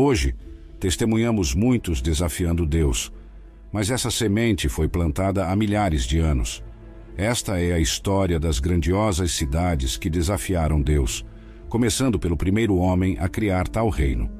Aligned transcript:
Hoje, 0.00 0.32
testemunhamos 0.78 1.56
muitos 1.56 2.00
desafiando 2.00 2.64
Deus, 2.64 3.12
mas 3.72 3.90
essa 3.90 4.12
semente 4.12 4.68
foi 4.68 4.86
plantada 4.86 5.48
há 5.48 5.56
milhares 5.56 6.04
de 6.04 6.20
anos. 6.20 6.62
Esta 7.16 7.60
é 7.60 7.72
a 7.72 7.80
história 7.80 8.38
das 8.38 8.60
grandiosas 8.60 9.32
cidades 9.32 9.96
que 9.96 10.08
desafiaram 10.08 10.80
Deus, 10.80 11.26
começando 11.68 12.16
pelo 12.16 12.36
primeiro 12.36 12.76
homem 12.76 13.18
a 13.18 13.28
criar 13.28 13.66
tal 13.66 13.88
reino. 13.88 14.30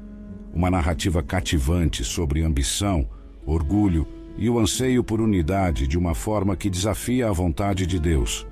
Uma 0.53 0.71
narrativa 0.71 1.21
cativante 1.21 2.05
sobre 2.05 2.41
ambição, 2.41 3.05
orgulho 3.45 4.07
e 4.37 4.49
o 4.49 4.57
anseio 4.57 5.03
por 5.03 5.19
unidade 5.19 5.87
de 5.87 5.97
uma 5.97 6.15
forma 6.15 6.55
que 6.55 6.69
desafia 6.69 7.27
a 7.27 7.33
vontade 7.33 7.85
de 7.85 7.99
Deus. 7.99 8.47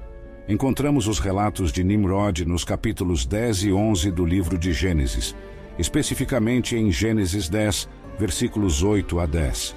Encontramos 0.46 1.08
os 1.08 1.20
relatos 1.20 1.72
de 1.72 1.86
Nimrod 1.86 2.44
nos 2.44 2.66
capítulos 2.66 3.26
10 3.26 3.64
e 3.64 3.72
11 3.72 4.12
do 4.12 4.26
livro 4.26 4.58
de 4.58 4.74
Gênesis, 4.74 5.34
especificamente 5.78 6.76
em 6.76 6.92
Gênesis 6.92 7.48
10, 7.50 7.88
versículos 8.18 8.84
8 8.84 9.20
a 9.20 9.26
10. 9.26 9.76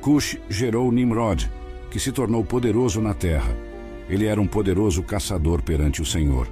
Cush 0.00 0.38
gerou 0.48 0.90
Nimrod, 0.90 1.50
que 1.90 2.00
se 2.00 2.12
tornou 2.12 2.44
poderoso 2.44 3.00
na 3.00 3.14
terra. 3.14 3.56
Ele 4.08 4.26
era 4.26 4.40
um 4.40 4.46
poderoso 4.46 5.02
caçador 5.02 5.62
perante 5.62 6.02
o 6.02 6.06
Senhor. 6.06 6.48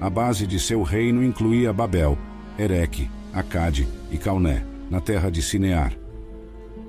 A 0.00 0.10
base 0.10 0.46
de 0.46 0.58
seu 0.58 0.82
reino 0.82 1.22
incluía 1.22 1.72
Babel, 1.72 2.18
Ereque, 2.58 3.10
Acade 3.32 3.86
e 4.10 4.18
Calné, 4.18 4.64
na 4.90 5.00
terra 5.00 5.30
de 5.30 5.42
Sinear. 5.42 5.92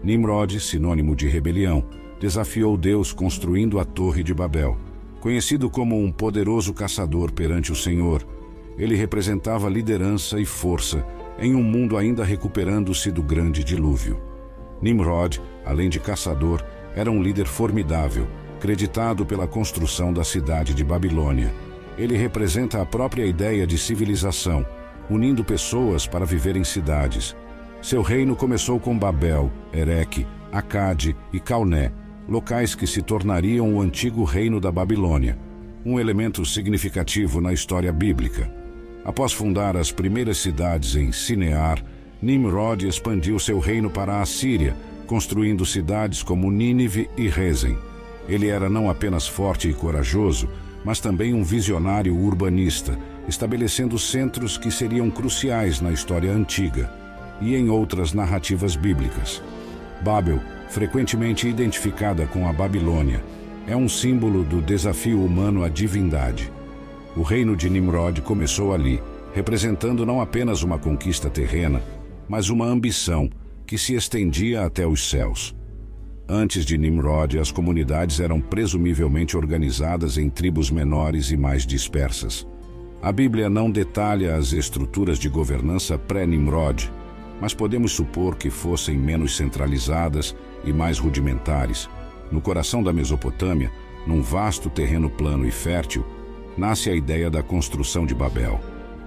Nimrod, 0.03 0.59
sinônimo 0.59 1.15
de 1.15 1.27
rebelião, 1.27 1.83
desafiou 2.19 2.77
Deus 2.77 3.11
construindo 3.11 3.79
a 3.79 3.85
Torre 3.85 4.23
de 4.23 4.33
Babel. 4.33 4.77
Conhecido 5.19 5.69
como 5.69 5.99
um 5.99 6.11
poderoso 6.11 6.73
caçador 6.73 7.31
perante 7.31 7.71
o 7.71 7.75
Senhor, 7.75 8.25
ele 8.77 8.95
representava 8.95 9.69
liderança 9.69 10.39
e 10.39 10.45
força 10.45 11.05
em 11.39 11.55
um 11.55 11.63
mundo 11.63 11.97
ainda 11.97 12.23
recuperando-se 12.23 13.11
do 13.11 13.21
grande 13.21 13.63
dilúvio. 13.63 14.19
Nimrod, 14.81 15.41
além 15.65 15.89
de 15.89 15.99
caçador, 15.99 16.63
era 16.95 17.11
um 17.11 17.21
líder 17.21 17.45
formidável, 17.45 18.27
creditado 18.59 19.25
pela 19.25 19.47
construção 19.47 20.13
da 20.13 20.23
cidade 20.23 20.73
de 20.73 20.83
Babilônia. 20.83 21.53
Ele 21.97 22.17
representa 22.17 22.81
a 22.81 22.85
própria 22.85 23.25
ideia 23.25 23.65
de 23.65 23.77
civilização, 23.77 24.65
unindo 25.09 25.43
pessoas 25.43 26.07
para 26.07 26.25
viver 26.25 26.55
em 26.55 26.63
cidades. 26.63 27.35
Seu 27.81 28.01
reino 28.01 28.35
começou 28.35 28.79
com 28.79 28.97
Babel, 28.97 29.51
Ereque, 29.73 30.25
Acade 30.51 31.15
e 31.31 31.39
Calné, 31.39 31.91
locais 32.27 32.73
que 32.73 32.87
se 32.87 33.01
tornariam 33.01 33.75
o 33.75 33.81
antigo 33.81 34.23
reino 34.23 34.59
da 34.59 34.71
Babilônia, 34.71 35.37
um 35.85 35.99
elemento 35.99 36.43
significativo 36.45 37.39
na 37.39 37.53
história 37.53 37.91
bíblica. 37.93 38.64
Após 39.05 39.31
fundar 39.31 39.77
as 39.77 39.91
primeiras 39.91 40.39
cidades 40.39 40.95
em 40.95 41.11
Sinear, 41.11 41.81
Nimrod 42.19 42.87
expandiu 42.87 43.37
seu 43.37 43.59
reino 43.59 43.87
para 43.87 44.15
a 44.15 44.21
Assíria, 44.23 44.75
construindo 45.05 45.63
cidades 45.63 46.23
como 46.23 46.51
Nínive 46.51 47.07
e 47.15 47.27
Rezem. 47.27 47.77
Ele 48.27 48.47
era 48.47 48.67
não 48.67 48.89
apenas 48.89 49.27
forte 49.27 49.69
e 49.69 49.73
corajoso, 49.73 50.49
mas 50.83 50.99
também 50.99 51.35
um 51.35 51.43
visionário 51.43 52.17
urbanista, 52.17 52.97
estabelecendo 53.27 53.99
centros 53.99 54.57
que 54.57 54.71
seriam 54.71 55.11
cruciais 55.11 55.79
na 55.79 55.91
história 55.91 56.31
antiga 56.31 56.91
e 57.39 57.55
em 57.55 57.69
outras 57.69 58.11
narrativas 58.11 58.75
bíblicas. 58.75 59.39
Babel, 60.01 60.39
frequentemente 60.69 61.47
identificada 61.47 62.25
com 62.25 62.47
a 62.47 62.53
Babilônia, 62.53 63.23
é 63.67 63.75
um 63.75 63.87
símbolo 63.87 64.43
do 64.43 64.61
desafio 64.61 65.23
humano 65.23 65.63
à 65.63 65.69
divindade. 65.69 66.51
O 67.15 67.21
reino 67.21 67.55
de 67.55 67.69
Nimrod 67.69 68.21
começou 68.21 68.73
ali, 68.73 69.01
representando 69.33 70.05
não 70.05 70.19
apenas 70.19 70.63
uma 70.63 70.77
conquista 70.77 71.29
terrena, 71.29 71.81
mas 72.27 72.49
uma 72.49 72.65
ambição 72.65 73.29
que 73.65 73.77
se 73.77 73.95
estendia 73.95 74.65
até 74.65 74.85
os 74.85 75.09
céus. 75.09 75.55
Antes 76.27 76.65
de 76.65 76.77
Nimrod, 76.77 77.39
as 77.39 77.51
comunidades 77.51 78.19
eram 78.19 78.41
presumivelmente 78.41 79.37
organizadas 79.37 80.17
em 80.17 80.29
tribos 80.29 80.69
menores 80.69 81.31
e 81.31 81.37
mais 81.37 81.65
dispersas. 81.65 82.45
A 83.01 83.13
Bíblia 83.13 83.49
não 83.49 83.71
detalha 83.71 84.35
as 84.35 84.51
estruturas 84.51 85.17
de 85.17 85.29
governança 85.29 85.97
pré-Nimrod, 85.97 86.91
mas 87.39 87.53
podemos 87.53 87.93
supor 87.93 88.35
que 88.35 88.49
fossem 88.49 88.97
menos 88.97 89.37
centralizadas 89.37 90.35
e 90.65 90.73
mais 90.73 90.99
rudimentares. 90.99 91.87
No 92.29 92.41
coração 92.41 92.83
da 92.83 92.91
Mesopotâmia, 92.91 93.71
num 94.05 94.21
vasto 94.21 94.69
terreno 94.69 95.09
plano 95.09 95.47
e 95.47 95.51
fértil, 95.51 96.03
nasce 96.57 96.89
a 96.89 96.95
ideia 96.95 97.29
da 97.29 97.43
construção 97.43 98.05
de 98.05 98.15
Babel. 98.15 98.59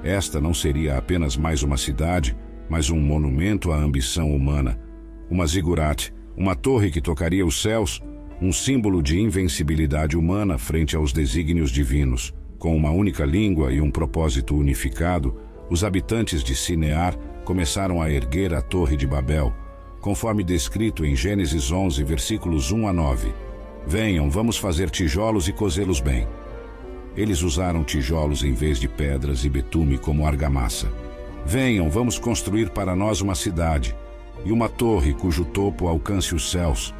Esta 0.02 0.40
não 0.40 0.54
seria 0.54 0.96
apenas 0.96 1.36
mais 1.36 1.62
uma 1.62 1.76
cidade, 1.76 2.36
mas 2.68 2.90
um 2.90 3.00
monumento 3.00 3.72
à 3.72 3.76
ambição 3.76 4.34
humana. 4.34 4.78
Uma 5.30 5.46
zigurate, 5.46 6.12
uma 6.36 6.54
torre 6.54 6.90
que 6.90 7.00
tocaria 7.00 7.44
os 7.44 7.60
céus, 7.60 8.00
um 8.40 8.52
símbolo 8.52 9.02
de 9.02 9.18
invencibilidade 9.18 10.16
humana 10.16 10.56
frente 10.58 10.94
aos 10.94 11.12
desígnios 11.12 11.70
divinos. 11.70 12.32
Com 12.58 12.76
uma 12.76 12.90
única 12.90 13.24
língua 13.24 13.72
e 13.72 13.80
um 13.80 13.90
propósito 13.90 14.56
unificado, 14.56 15.36
os 15.70 15.84
habitantes 15.84 16.42
de 16.42 16.54
Sinear 16.54 17.16
começaram 17.44 18.00
a 18.00 18.10
erguer 18.10 18.54
a 18.54 18.62
Torre 18.62 18.96
de 18.96 19.06
Babel, 19.06 19.52
conforme 20.00 20.44
descrito 20.44 21.04
em 21.04 21.16
Gênesis 21.16 21.72
11, 21.72 22.02
versículos 22.04 22.70
1 22.70 22.86
a 22.86 22.92
9. 22.92 23.32
Venham, 23.86 24.30
vamos 24.30 24.56
fazer 24.56 24.90
tijolos 24.90 25.48
e 25.48 25.52
cozê-los 25.52 26.00
bem. 26.00 26.26
Eles 27.18 27.42
usaram 27.42 27.82
tijolos 27.82 28.44
em 28.44 28.54
vez 28.54 28.78
de 28.78 28.86
pedras 28.86 29.44
e 29.44 29.48
betume 29.48 29.98
como 29.98 30.24
argamassa. 30.24 30.86
Venham, 31.44 31.90
vamos 31.90 32.16
construir 32.16 32.70
para 32.70 32.94
nós 32.94 33.20
uma 33.20 33.34
cidade 33.34 33.92
e 34.44 34.52
uma 34.52 34.68
torre 34.68 35.12
cujo 35.12 35.44
topo 35.44 35.88
alcance 35.88 36.32
os 36.32 36.48
céus. 36.48 36.94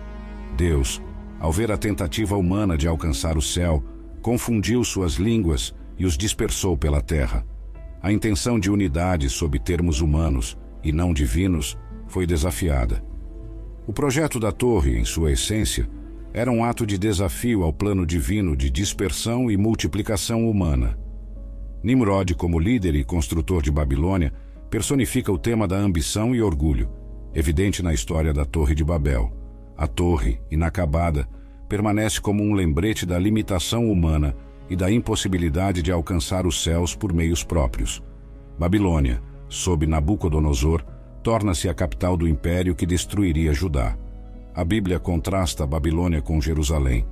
Deus, 0.57 1.01
ao 1.39 1.53
ver 1.53 1.71
a 1.71 1.79
tentativa 1.79 2.37
humana 2.37 2.77
de 2.77 2.89
alcançar 2.89 3.39
o 3.39 3.41
céu, 3.41 3.81
confundiu 4.21 4.83
suas 4.83 5.15
línguas 5.15 5.73
e 5.97 6.05
os 6.05 6.19
dispersou 6.19 6.77
pela 6.77 7.01
terra. 7.01 7.47
A 8.03 8.11
intenção 8.11 8.59
de 8.59 8.73
unidade 8.73 9.31
sob 9.31 9.57
termos 9.61 10.01
humanos 10.01 10.59
e 10.83 10.91
não 10.91 11.15
divinos 11.15 11.79
foi 12.09 12.27
desafiada. 12.27 13.05
O 13.87 13.93
projeto 13.93 14.41
da 14.41 14.51
torre, 14.51 14.99
em 14.99 15.05
sua 15.05 15.31
essência, 15.31 15.89
era 16.33 16.51
um 16.51 16.65
ato 16.65 16.87
de 16.87 16.99
desafio 16.99 17.63
ao 17.63 17.73
plano 17.73 18.07
divino 18.07 18.57
de 18.57 18.71
dispersão 18.71 19.51
e 19.51 19.57
multiplicação 19.57 20.49
humana. 20.49 20.99
Nimrod, 21.83 22.35
como 22.35 22.59
líder 22.59 22.95
e 22.95 23.05
construtor 23.05 23.63
de 23.63 23.71
Babilônia, 23.71 24.33
personifica 24.69 25.33
o 25.33 25.39
tema 25.39 25.67
da 25.67 25.77
ambição 25.77 26.35
e 26.35 26.43
orgulho, 26.43 26.91
evidente 27.35 27.83
na 27.83 27.95
história 27.95 28.33
da 28.33 28.45
Torre 28.45 28.75
de 28.75 28.85
Babel. 28.85 29.33
A 29.77 29.87
torre, 29.87 30.41
inacabada, 30.51 31.29
permanece 31.69 32.21
como 32.21 32.43
um 32.43 32.53
lembrete 32.53 33.07
da 33.07 33.19
limitação 33.19 33.91
humana 33.91 34.35
e 34.69 34.77
da 34.77 34.91
impossibilidade 34.91 35.83
de 35.83 35.93
alcançar 35.93 36.47
os 36.47 36.63
céus 36.63 36.95
por 36.95 37.13
meios 37.13 37.45
próprios. 37.45 38.03
Babilônia, 38.59 39.23
sob 39.49 39.87
Nabucodonosor, 39.87 40.85
torna-se 41.23 41.69
a 41.69 41.75
capital 41.75 42.17
do 42.17 42.29
império 42.29 42.75
que 42.75 42.85
destruiria 42.85 43.55
Judá. 43.55 43.97
A 44.59 44.65
Bíblia 44.65 44.99
contrasta 44.99 45.63
a 45.63 45.67
Babilônia 45.69 46.21
com 46.21 46.41
Jerusalém, 46.41 47.07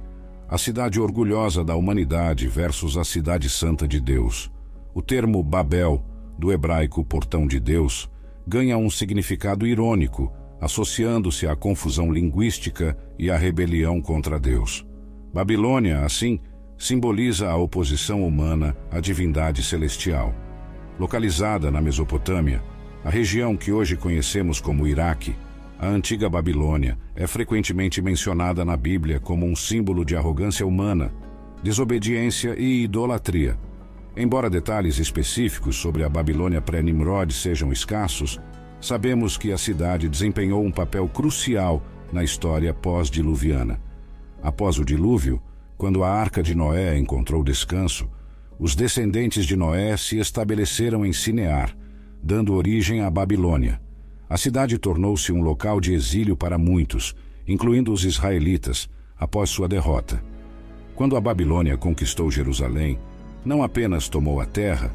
a 0.48 0.58
cidade 0.58 1.00
orgulhosa 1.00 1.62
da 1.62 1.76
humanidade 1.76 2.48
versus 2.48 2.96
a 2.96 3.04
cidade 3.04 3.48
santa 3.48 3.86
de 3.86 4.00
Deus. 4.00 4.50
O 4.92 5.00
termo 5.00 5.40
Babel, 5.44 6.04
do 6.36 6.50
hebraico 6.50 7.04
portão 7.04 7.46
de 7.46 7.60
Deus, 7.60 8.10
ganha 8.44 8.76
um 8.76 8.90
significado 8.90 9.64
irônico, 9.64 10.32
associando-se 10.60 11.46
à 11.46 11.54
confusão 11.54 12.10
linguística 12.10 12.98
e 13.16 13.30
à 13.30 13.36
rebelião 13.36 14.02
contra 14.02 14.40
Deus. 14.40 14.84
Babilônia, 15.32 16.00
assim, 16.00 16.40
simboliza 16.76 17.48
a 17.48 17.56
oposição 17.56 18.26
humana 18.26 18.76
à 18.90 18.98
divindade 18.98 19.62
celestial. 19.62 20.34
Localizada 20.98 21.70
na 21.70 21.80
Mesopotâmia, 21.80 22.60
a 23.04 23.08
região 23.08 23.56
que 23.56 23.70
hoje 23.70 23.96
conhecemos 23.96 24.60
como 24.60 24.84
Iraque, 24.84 25.36
a 25.78 25.88
antiga 25.88 26.28
Babilônia 26.28 26.98
é 27.14 27.26
frequentemente 27.26 28.00
mencionada 28.00 28.64
na 28.64 28.76
Bíblia 28.76 29.20
como 29.20 29.44
um 29.44 29.54
símbolo 29.54 30.04
de 30.04 30.16
arrogância 30.16 30.66
humana, 30.66 31.12
desobediência 31.62 32.54
e 32.58 32.84
idolatria. 32.84 33.58
Embora 34.16 34.48
detalhes 34.48 34.98
específicos 34.98 35.76
sobre 35.76 36.02
a 36.02 36.08
Babilônia 36.08 36.62
pré-Nimrod 36.62 37.32
sejam 37.34 37.70
escassos, 37.70 38.40
sabemos 38.80 39.36
que 39.36 39.52
a 39.52 39.58
cidade 39.58 40.08
desempenhou 40.08 40.64
um 40.64 40.70
papel 40.70 41.06
crucial 41.08 41.82
na 42.10 42.24
história 42.24 42.72
pós-diluviana. 42.72 43.78
Após 44.42 44.78
o 44.78 44.84
dilúvio, 44.84 45.42
quando 45.76 46.02
a 46.02 46.10
arca 46.10 46.42
de 46.42 46.54
Noé 46.54 46.96
encontrou 46.96 47.44
descanso, 47.44 48.08
os 48.58 48.74
descendentes 48.74 49.44
de 49.44 49.54
Noé 49.54 49.94
se 49.98 50.18
estabeleceram 50.18 51.04
em 51.04 51.12
Sinear, 51.12 51.76
dando 52.22 52.54
origem 52.54 53.02
à 53.02 53.10
Babilônia. 53.10 53.85
A 54.28 54.36
cidade 54.36 54.76
tornou-se 54.78 55.32
um 55.32 55.40
local 55.40 55.80
de 55.80 55.92
exílio 55.92 56.36
para 56.36 56.58
muitos, 56.58 57.14
incluindo 57.46 57.92
os 57.92 58.04
israelitas, 58.04 58.88
após 59.18 59.50
sua 59.50 59.68
derrota. 59.68 60.22
Quando 60.94 61.16
a 61.16 61.20
Babilônia 61.20 61.76
conquistou 61.76 62.30
Jerusalém, 62.30 62.98
não 63.44 63.62
apenas 63.62 64.08
tomou 64.08 64.40
a 64.40 64.46
terra, 64.46 64.92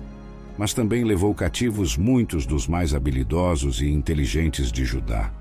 mas 0.57 0.73
também 0.73 1.03
levou 1.03 1.33
cativos 1.33 1.95
muitos 1.95 2.45
dos 2.45 2.67
mais 2.67 2.93
habilidosos 2.93 3.81
e 3.81 3.89
inteligentes 3.89 4.71
de 4.71 4.83
Judá. 4.83 5.33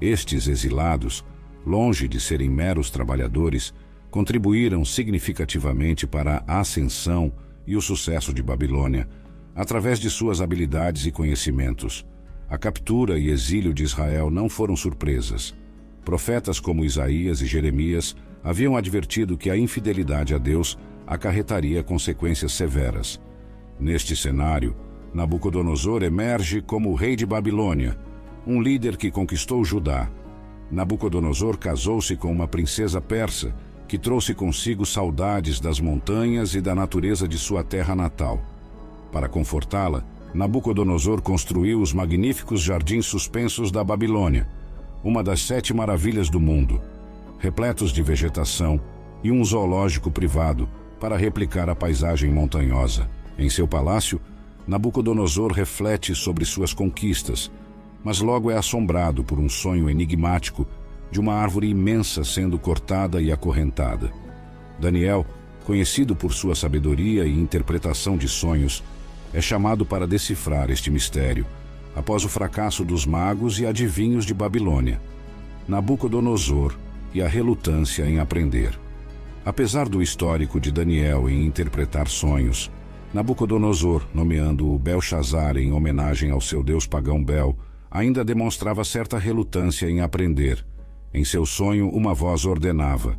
Estes 0.00 0.46
exilados, 0.46 1.24
longe 1.66 2.06
de 2.06 2.20
serem 2.20 2.48
meros 2.48 2.90
trabalhadores, 2.90 3.74
contribuíram 4.10 4.84
significativamente 4.84 6.06
para 6.06 6.44
a 6.46 6.60
ascensão 6.60 7.32
e 7.66 7.76
o 7.76 7.80
sucesso 7.80 8.32
de 8.32 8.42
Babilônia, 8.42 9.08
através 9.54 9.98
de 9.98 10.08
suas 10.08 10.40
habilidades 10.40 11.06
e 11.06 11.10
conhecimentos. 11.10 12.06
A 12.50 12.58
captura 12.58 13.16
e 13.16 13.30
exílio 13.30 13.72
de 13.72 13.84
Israel 13.84 14.28
não 14.28 14.48
foram 14.48 14.74
surpresas. 14.74 15.54
Profetas 16.04 16.58
como 16.58 16.84
Isaías 16.84 17.40
e 17.40 17.46
Jeremias 17.46 18.16
haviam 18.42 18.76
advertido 18.76 19.38
que 19.38 19.48
a 19.48 19.56
infidelidade 19.56 20.34
a 20.34 20.38
Deus 20.38 20.76
acarretaria 21.06 21.80
consequências 21.80 22.52
severas. 22.52 23.20
Neste 23.78 24.16
cenário, 24.16 24.74
Nabucodonosor 25.14 26.02
emerge 26.02 26.60
como 26.60 26.90
o 26.90 26.96
rei 26.96 27.14
de 27.14 27.24
Babilônia, 27.24 27.96
um 28.44 28.60
líder 28.60 28.96
que 28.96 29.12
conquistou 29.12 29.64
Judá. 29.64 30.10
Nabucodonosor 30.72 31.56
casou-se 31.56 32.16
com 32.16 32.32
uma 32.32 32.48
princesa 32.48 33.00
persa 33.00 33.54
que 33.86 33.96
trouxe 33.96 34.34
consigo 34.34 34.84
saudades 34.84 35.60
das 35.60 35.78
montanhas 35.78 36.56
e 36.56 36.60
da 36.60 36.74
natureza 36.74 37.28
de 37.28 37.38
sua 37.38 37.62
terra 37.62 37.94
natal. 37.94 38.42
Para 39.12 39.28
confortá-la, 39.28 40.04
Nabucodonosor 40.32 41.20
construiu 41.20 41.80
os 41.80 41.92
magníficos 41.92 42.60
jardins 42.62 43.06
suspensos 43.06 43.72
da 43.72 43.82
Babilônia, 43.82 44.46
uma 45.02 45.24
das 45.24 45.42
sete 45.42 45.74
maravilhas 45.74 46.28
do 46.28 46.38
mundo, 46.38 46.80
repletos 47.38 47.92
de 47.92 48.02
vegetação 48.02 48.80
e 49.24 49.32
um 49.32 49.44
zoológico 49.44 50.10
privado 50.10 50.68
para 51.00 51.16
replicar 51.16 51.68
a 51.68 51.74
paisagem 51.74 52.30
montanhosa. 52.30 53.08
Em 53.38 53.48
seu 53.48 53.66
palácio, 53.66 54.20
Nabucodonosor 54.68 55.52
reflete 55.52 56.14
sobre 56.14 56.44
suas 56.44 56.72
conquistas, 56.72 57.50
mas 58.04 58.20
logo 58.20 58.50
é 58.50 58.56
assombrado 58.56 59.24
por 59.24 59.38
um 59.38 59.48
sonho 59.48 59.90
enigmático 59.90 60.66
de 61.10 61.18
uma 61.18 61.34
árvore 61.34 61.68
imensa 61.68 62.22
sendo 62.22 62.58
cortada 62.58 63.20
e 63.20 63.32
acorrentada. 63.32 64.12
Daniel, 64.78 65.26
conhecido 65.64 66.14
por 66.14 66.32
sua 66.32 66.54
sabedoria 66.54 67.26
e 67.26 67.32
interpretação 67.32 68.16
de 68.16 68.28
sonhos, 68.28 68.82
é 69.32 69.40
chamado 69.40 69.84
para 69.84 70.06
decifrar 70.06 70.70
este 70.70 70.90
mistério, 70.90 71.46
após 71.94 72.24
o 72.24 72.28
fracasso 72.28 72.84
dos 72.84 73.06
magos 73.06 73.58
e 73.58 73.66
adivinhos 73.66 74.24
de 74.24 74.34
Babilônia, 74.34 75.00
Nabucodonosor 75.66 76.76
e 77.14 77.22
a 77.22 77.28
relutância 77.28 78.04
em 78.04 78.18
aprender. 78.18 78.78
Apesar 79.44 79.88
do 79.88 80.02
histórico 80.02 80.60
de 80.60 80.70
Daniel 80.70 81.28
em 81.28 81.46
interpretar 81.46 82.08
sonhos, 82.08 82.70
Nabucodonosor, 83.12 84.06
nomeando 84.14 84.70
o 84.72 84.78
Belshazzar 84.78 85.56
em 85.56 85.72
homenagem 85.72 86.30
ao 86.30 86.40
seu 86.40 86.62
deus 86.62 86.86
pagão 86.86 87.22
Bel, 87.22 87.58
ainda 87.90 88.24
demonstrava 88.24 88.84
certa 88.84 89.18
relutância 89.18 89.90
em 89.90 90.00
aprender, 90.00 90.64
em 91.12 91.24
seu 91.24 91.44
sonho, 91.44 91.88
uma 91.88 92.14
voz 92.14 92.44
ordenava: 92.44 93.18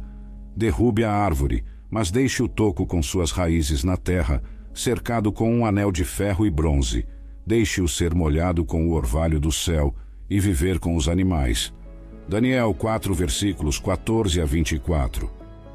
Derrube 0.56 1.04
a 1.04 1.12
árvore, 1.12 1.64
mas 1.90 2.10
deixe 2.10 2.42
o 2.42 2.48
toco 2.48 2.86
com 2.86 3.04
suas 3.04 3.32
raízes 3.32 3.84
na 3.84 3.98
terra, 3.98 4.42
cercado 4.74 5.32
com 5.32 5.54
um 5.54 5.66
anel 5.66 5.92
de 5.92 6.04
ferro 6.04 6.46
e 6.46 6.50
bronze. 6.50 7.06
Deixe-o 7.46 7.88
ser 7.88 8.14
molhado 8.14 8.64
com 8.64 8.88
o 8.88 8.94
orvalho 8.94 9.40
do 9.40 9.52
céu 9.52 9.94
e 10.30 10.40
viver 10.40 10.80
com 10.80 10.96
os 10.96 11.10
animais. 11.10 11.74
Daniel 12.28 12.74
4, 12.74 13.14
versículos 13.14 13.78
14 13.80 14.40
a 14.40 14.46
24. 14.46 15.30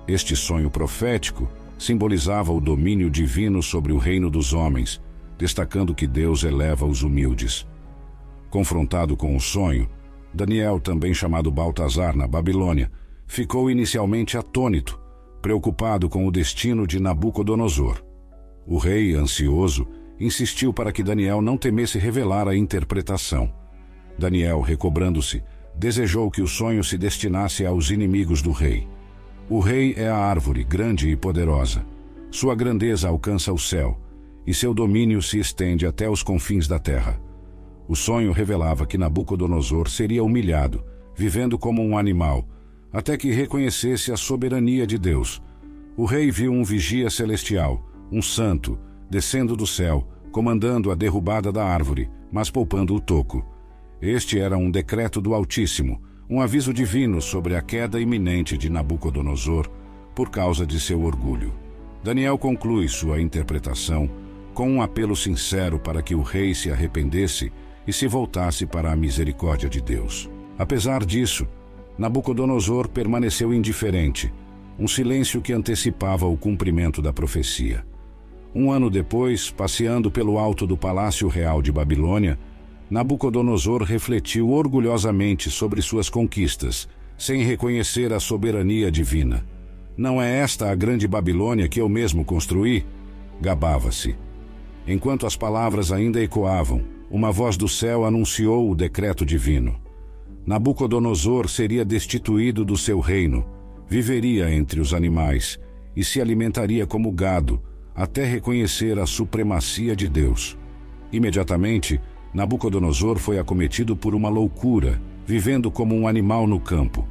Este 0.08 0.34
sonho 0.34 0.70
profético 0.70 1.48
simbolizava 1.78 2.52
o 2.52 2.60
domínio 2.60 3.10
divino 3.10 3.62
sobre 3.62 3.92
o 3.92 3.98
reino 3.98 4.30
dos 4.30 4.54
homens, 4.54 5.00
destacando 5.36 5.94
que 5.94 6.06
Deus 6.06 6.44
eleva 6.44 6.86
os 6.86 7.02
humildes. 7.02 7.66
Confrontado 8.48 9.16
com 9.16 9.36
o 9.36 9.40
sonho, 9.40 9.88
Daniel, 10.32 10.80
também 10.80 11.12
chamado 11.12 11.50
Baltazar 11.50 12.16
na 12.16 12.26
Babilônia, 12.26 12.90
ficou 13.26 13.70
inicialmente 13.70 14.38
atônito, 14.38 14.98
preocupado 15.42 16.08
com 16.08 16.26
o 16.26 16.30
destino 16.30 16.86
de 16.86 17.00
Nabucodonosor. 17.00 18.05
O 18.66 18.78
rei, 18.78 19.14
ansioso, 19.14 19.86
insistiu 20.18 20.72
para 20.72 20.90
que 20.90 21.02
Daniel 21.02 21.40
não 21.40 21.56
temesse 21.56 21.98
revelar 21.98 22.48
a 22.48 22.56
interpretação. 22.56 23.52
Daniel, 24.18 24.60
recobrando-se, 24.60 25.42
desejou 25.74 26.30
que 26.30 26.42
o 26.42 26.46
sonho 26.46 26.82
se 26.82 26.98
destinasse 26.98 27.64
aos 27.64 27.90
inimigos 27.90 28.42
do 28.42 28.50
rei. 28.50 28.88
O 29.48 29.60
rei 29.60 29.94
é 29.96 30.08
a 30.08 30.16
árvore 30.16 30.64
grande 30.64 31.08
e 31.08 31.16
poderosa. 31.16 31.86
Sua 32.30 32.54
grandeza 32.54 33.08
alcança 33.08 33.52
o 33.52 33.58
céu, 33.58 34.00
e 34.46 34.52
seu 34.52 34.74
domínio 34.74 35.22
se 35.22 35.38
estende 35.38 35.86
até 35.86 36.08
os 36.08 36.22
confins 36.22 36.66
da 36.66 36.78
terra. 36.78 37.20
O 37.86 37.94
sonho 37.94 38.32
revelava 38.32 38.86
que 38.86 38.98
Nabucodonosor 38.98 39.88
seria 39.88 40.24
humilhado, 40.24 40.82
vivendo 41.14 41.56
como 41.58 41.82
um 41.82 41.96
animal, 41.96 42.44
até 42.92 43.16
que 43.16 43.30
reconhecesse 43.30 44.10
a 44.10 44.16
soberania 44.16 44.86
de 44.86 44.98
Deus. 44.98 45.40
O 45.96 46.04
rei 46.04 46.30
viu 46.30 46.52
um 46.52 46.64
vigia 46.64 47.08
celestial, 47.10 47.84
um 48.10 48.22
santo, 48.22 48.78
descendo 49.10 49.56
do 49.56 49.66
céu, 49.66 50.06
comandando 50.30 50.90
a 50.90 50.94
derrubada 50.94 51.50
da 51.50 51.64
árvore, 51.64 52.10
mas 52.30 52.50
poupando 52.50 52.94
o 52.94 53.00
toco. 53.00 53.44
Este 54.00 54.38
era 54.38 54.56
um 54.56 54.70
decreto 54.70 55.20
do 55.20 55.34
Altíssimo, 55.34 56.00
um 56.28 56.40
aviso 56.40 56.72
divino 56.72 57.22
sobre 57.22 57.56
a 57.56 57.62
queda 57.62 58.00
iminente 58.00 58.58
de 58.58 58.68
Nabucodonosor 58.68 59.68
por 60.14 60.30
causa 60.30 60.66
de 60.66 60.78
seu 60.80 61.02
orgulho. 61.02 61.52
Daniel 62.02 62.36
conclui 62.36 62.88
sua 62.88 63.20
interpretação 63.20 64.10
com 64.54 64.70
um 64.70 64.82
apelo 64.82 65.14
sincero 65.14 65.78
para 65.78 66.02
que 66.02 66.14
o 66.14 66.22
rei 66.22 66.54
se 66.54 66.70
arrependesse 66.70 67.52
e 67.86 67.92
se 67.92 68.06
voltasse 68.06 68.66
para 68.66 68.90
a 68.90 68.96
misericórdia 68.96 69.68
de 69.68 69.80
Deus. 69.80 70.28
Apesar 70.58 71.04
disso, 71.04 71.46
Nabucodonosor 71.98 72.88
permaneceu 72.88 73.52
indiferente, 73.52 74.32
um 74.78 74.88
silêncio 74.88 75.40
que 75.40 75.52
antecipava 75.52 76.26
o 76.26 76.36
cumprimento 76.36 77.00
da 77.00 77.12
profecia. 77.12 77.84
Um 78.58 78.70
ano 78.72 78.88
depois, 78.88 79.50
passeando 79.50 80.10
pelo 80.10 80.38
alto 80.38 80.66
do 80.66 80.78
Palácio 80.78 81.28
Real 81.28 81.60
de 81.60 81.70
Babilônia, 81.70 82.38
Nabucodonosor 82.88 83.82
refletiu 83.82 84.48
orgulhosamente 84.48 85.50
sobre 85.50 85.82
suas 85.82 86.08
conquistas, 86.08 86.88
sem 87.18 87.42
reconhecer 87.42 88.14
a 88.14 88.18
soberania 88.18 88.90
divina. 88.90 89.44
Não 89.94 90.22
é 90.22 90.38
esta 90.38 90.70
a 90.70 90.74
grande 90.74 91.06
Babilônia 91.06 91.68
que 91.68 91.78
eu 91.78 91.86
mesmo 91.86 92.24
construí? 92.24 92.86
Gabava-se. 93.42 94.16
Enquanto 94.88 95.26
as 95.26 95.36
palavras 95.36 95.92
ainda 95.92 96.22
ecoavam, 96.22 96.82
uma 97.10 97.30
voz 97.30 97.58
do 97.58 97.68
céu 97.68 98.06
anunciou 98.06 98.70
o 98.70 98.74
decreto 98.74 99.26
divino. 99.26 99.78
Nabucodonosor 100.46 101.46
seria 101.50 101.84
destituído 101.84 102.64
do 102.64 102.78
seu 102.78 103.00
reino, 103.00 103.44
viveria 103.86 104.50
entre 104.50 104.80
os 104.80 104.94
animais 104.94 105.60
e 105.94 106.02
se 106.02 106.22
alimentaria 106.22 106.86
como 106.86 107.12
gado, 107.12 107.60
até 107.96 108.24
reconhecer 108.24 108.98
a 108.98 109.06
supremacia 109.06 109.96
de 109.96 110.06
Deus. 110.08 110.58
Imediatamente, 111.10 111.98
Nabucodonosor 112.34 113.18
foi 113.18 113.38
acometido 113.38 113.96
por 113.96 114.14
uma 114.14 114.28
loucura, 114.28 115.00
vivendo 115.26 115.70
como 115.70 115.94
um 115.94 116.06
animal 116.06 116.46
no 116.46 116.60
campo. 116.60 117.08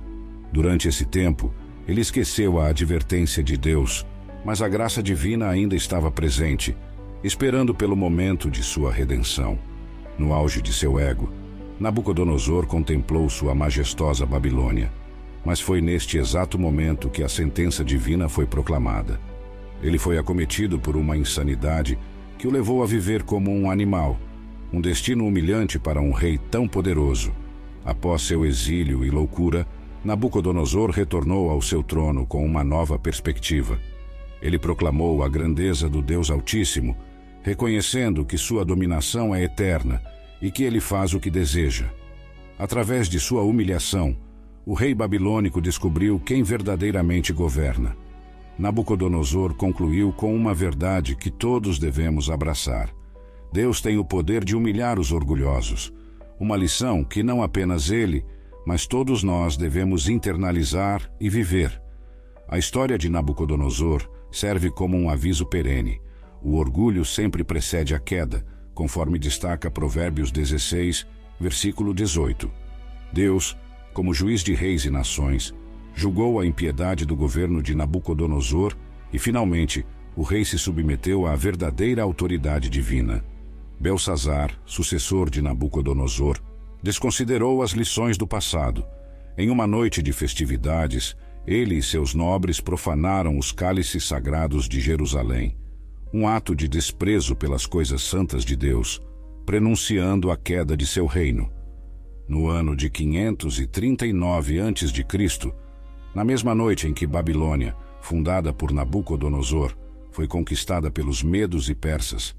Durante 0.54 0.88
esse 0.88 1.04
tempo, 1.04 1.52
ele 1.88 2.02
esqueceu 2.02 2.60
a 2.60 2.68
advertência 2.68 3.44
de 3.44 3.58
Deus, 3.58 4.06
mas 4.46 4.62
a 4.62 4.68
graça 4.68 5.02
divina 5.02 5.50
ainda 5.50 5.76
estava 5.76 6.12
presente, 6.12 6.78
esperando 7.24 7.74
pelo 7.74 7.96
momento 7.96 8.52
de 8.52 8.62
sua 8.62 8.92
redenção. 8.92 9.58
No 10.20 10.34
auge 10.34 10.62
de 10.62 10.72
seu 10.72 11.00
ego, 11.00 11.30
Nabucodonosor 11.80 12.68
contemplou 12.68 13.28
sua 13.30 13.56
majestosa 13.56 14.26
Babilônia. 14.26 14.92
Mas 15.44 15.60
foi 15.60 15.82
neste 15.82 16.18
exato 16.18 16.58
momento 16.58 17.10
que 17.10 17.22
a 17.22 17.30
sentença 17.30 17.84
divina 17.84 18.30
foi 18.30 18.46
proclamada. 18.46 19.20
Ele 19.86 20.00
foi 20.00 20.18
acometido 20.18 20.80
por 20.80 20.98
uma 20.98 21.16
insanidade 21.16 21.96
que 22.40 22.48
o 22.48 22.52
levou 22.52 22.82
a 22.82 22.88
viver 22.88 23.22
como 23.22 23.52
um 23.52 23.70
animal, 23.70 24.20
um 24.74 24.82
destino 24.82 25.28
humilhante 25.28 25.78
para 25.78 26.02
um 26.02 26.12
rei 26.12 26.40
tão 26.50 26.68
poderoso. 26.68 27.32
Após 27.86 28.24
seu 28.24 28.44
exílio 28.44 29.06
e 29.06 29.12
loucura, 29.12 29.68
Nabucodonosor 30.04 30.90
retornou 30.90 31.52
ao 31.52 31.62
seu 31.62 31.84
trono 31.84 32.26
com 32.26 32.44
uma 32.44 32.64
nova 32.64 32.98
perspectiva. 32.98 33.80
Ele 34.42 34.58
proclamou 34.58 35.24
a 35.24 35.30
grandeza 35.30 35.88
do 35.88 36.02
Deus 36.02 36.32
Altíssimo 36.32 36.98
reconhecendo 37.44 38.26
que 38.26 38.40
sua 38.40 38.66
dominação 38.66 39.36
é 39.36 39.44
eterna 39.44 40.02
e 40.42 40.50
que 40.50 40.64
ele 40.64 40.80
faz 40.80 41.14
o 41.14 41.20
que 41.20 41.30
deseja. 41.30 41.86
Através 42.58 43.08
de 43.08 43.20
sua 43.20 43.44
humilhação, 43.44 44.18
o 44.66 44.74
rei 44.74 44.96
babilônico 44.96 45.62
descobriu 45.62 46.20
quem 46.20 46.42
verdadeiramente 46.42 47.32
governa. 47.32 47.96
Nabucodonosor 48.58 49.54
concluiu 49.54 50.14
com 50.14 50.34
uma 50.34 50.54
verdade 50.54 51.16
que 51.16 51.30
todos 51.30 51.78
devemos 51.78 52.30
abraçar. 52.30 52.90
Deus 53.52 53.82
tem 53.82 53.98
o 53.98 54.06
poder 54.06 54.44
de 54.44 54.56
humilhar 54.56 55.00
os 55.00 55.12
orgulhosos, 55.12 55.94
uma 56.40 56.56
lição 56.56 57.04
que 57.04 57.22
não 57.22 57.44
apenas 57.44 57.92
ele, 57.92 58.26
mas 58.66 58.88
todos 58.88 59.24
nós 59.24 59.58
devemos 59.58 60.10
internalizar 60.10 61.10
e 61.20 61.30
viver. 61.30 61.82
A 62.48 62.58
história 62.58 62.98
de 62.98 63.10
Nabucodonosor 63.10 64.10
serve 64.32 64.70
como 64.70 64.98
um 64.98 65.10
aviso 65.10 65.46
perene 65.46 66.02
O 66.42 66.58
orgulho 66.58 67.06
sempre 67.06 67.44
precede 67.44 67.96
a 67.96 68.00
queda, 68.00 68.46
conforme 68.74 69.18
destaca 69.18 69.72
Provérbios 69.72 70.32
16, 70.32 71.08
versículo 71.40 71.94
18. 71.94 72.52
Deus, 73.12 73.58
como 73.94 74.14
juiz 74.14 74.42
de 74.42 74.54
reis 74.54 74.86
e 74.86 74.90
nações, 74.90 75.54
julgou 75.96 76.40
a 76.40 76.46
impiedade 76.46 77.06
do 77.06 77.16
governo 77.16 77.64
de 77.64 77.74
Nabucodonosor 77.74 78.76
e, 79.12 79.18
finalmente, 79.18 79.86
o 80.16 80.22
rei 80.22 80.44
se 80.44 80.60
submeteu 80.60 81.26
à 81.26 81.36
verdadeira 81.36 82.04
autoridade 82.04 82.70
divina. 82.70 83.24
Belsazar, 83.80 84.52
sucessor 84.66 85.30
de 85.30 85.42
Nabucodonosor, 85.42 86.40
desconsiderou 86.84 87.64
as 87.64 87.72
lições 87.72 88.18
do 88.18 88.28
passado. 88.28 88.86
Em 89.38 89.50
uma 89.50 89.66
noite 89.66 90.02
de 90.02 90.14
festividades, 90.14 91.16
ele 91.48 91.76
e 91.76 91.84
seus 91.84 92.14
nobres 92.14 92.60
profanaram 92.60 93.38
os 93.38 93.52
cálices 93.52 94.06
sagrados 94.06 94.68
de 94.68 94.80
Jerusalém, 94.80 95.56
um 96.14 96.28
ato 96.28 96.56
de 96.56 96.68
desprezo 96.68 97.36
pelas 97.36 97.66
coisas 97.66 98.02
santas 98.02 98.44
de 98.46 98.56
Deus, 98.56 99.02
prenunciando 99.46 100.32
a 100.32 100.38
queda 100.38 100.76
de 100.76 100.86
seu 100.86 101.06
reino. 101.06 101.52
No 102.28 102.48
ano 102.48 102.76
de 102.76 102.90
539 102.90 104.60
a.C., 104.60 105.54
na 106.16 106.24
mesma 106.24 106.56
noite 106.56 106.88
em 106.88 106.94
que 106.94 107.06
Babilônia, 107.06 107.76
fundada 108.02 108.54
por 108.54 108.72
Nabucodonosor, 108.72 109.76
foi 110.12 110.28
conquistada 110.28 110.90
pelos 110.90 111.22
medos 111.22 111.70
e 111.70 111.76
persas, 111.76 112.34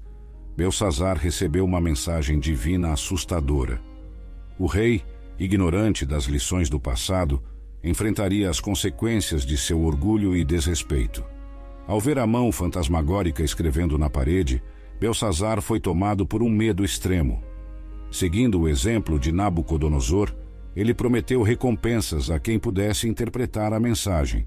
Belsazar 0.57 1.15
recebeu 1.15 1.63
uma 1.63 1.79
mensagem 1.79 2.39
divina 2.39 2.91
assustadora. 2.91 3.79
O 4.57 4.65
rei, 4.65 5.03
ignorante 5.37 6.03
das 6.03 6.23
lições 6.23 6.67
do 6.67 6.79
passado, 6.79 7.43
enfrentaria 7.83 8.49
as 8.49 8.59
consequências 8.59 9.45
de 9.45 9.55
seu 9.55 9.83
orgulho 9.83 10.35
e 10.35 10.43
desrespeito. 10.43 11.23
Ao 11.85 11.99
ver 11.99 12.17
a 12.17 12.25
mão 12.25 12.51
fantasmagórica 12.51 13.43
escrevendo 13.43 13.99
na 13.99 14.09
parede, 14.09 14.63
Belsazar 14.99 15.61
foi 15.61 15.79
tomado 15.79 16.25
por 16.25 16.41
um 16.41 16.49
medo 16.49 16.83
extremo. 16.83 17.43
Seguindo 18.09 18.61
o 18.61 18.67
exemplo 18.67 19.19
de 19.19 19.31
Nabucodonosor, 19.31 20.33
ele 20.77 20.93
prometeu 20.93 21.41
recompensas 21.41 22.29
a 22.29 22.39
quem 22.39 22.59
pudesse 22.59 23.07
interpretar 23.09 23.73
a 23.73 23.79
mensagem. 23.79 24.45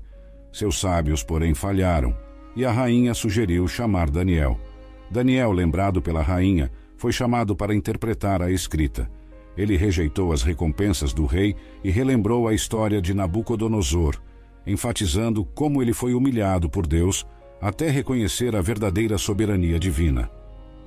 Seus 0.53 0.79
sábios, 0.79 1.25
porém, 1.25 1.55
falharam, 1.55 2.17
e 2.55 2.65
a 2.65 2.71
rainha 2.71 3.13
sugeriu 3.15 3.67
chamar 3.67 4.09
Daniel. 4.09 4.57
Daniel, 5.11 5.51
lembrado 5.51 6.01
pela 6.01 6.23
rainha, 6.23 6.71
foi 6.97 7.11
chamado 7.11 7.57
para 7.57 7.75
interpretar 7.75 8.43
a 8.43 8.49
escrita. 8.49 9.11
Ele 9.57 9.77
rejeitou 9.77 10.33
as 10.33 10.45
recompensas 10.45 11.13
do 11.13 11.27
rei 11.27 11.57
e 11.83 11.91
relembrou 11.91 12.47
a 12.47 12.55
história 12.55 13.03
de 13.03 13.13
Nabucodonosor, 13.13 14.15
enfatizando 14.65 15.45
como 15.45 15.83
ele 15.83 15.93
foi 15.93 16.15
humilhado 16.15 16.71
por 16.71 16.87
Deus 16.87 17.27
até 17.61 17.91
reconhecer 17.91 18.55
a 18.55 18.61
verdadeira 18.61 19.19
soberania 19.19 19.81
divina. 19.81 20.31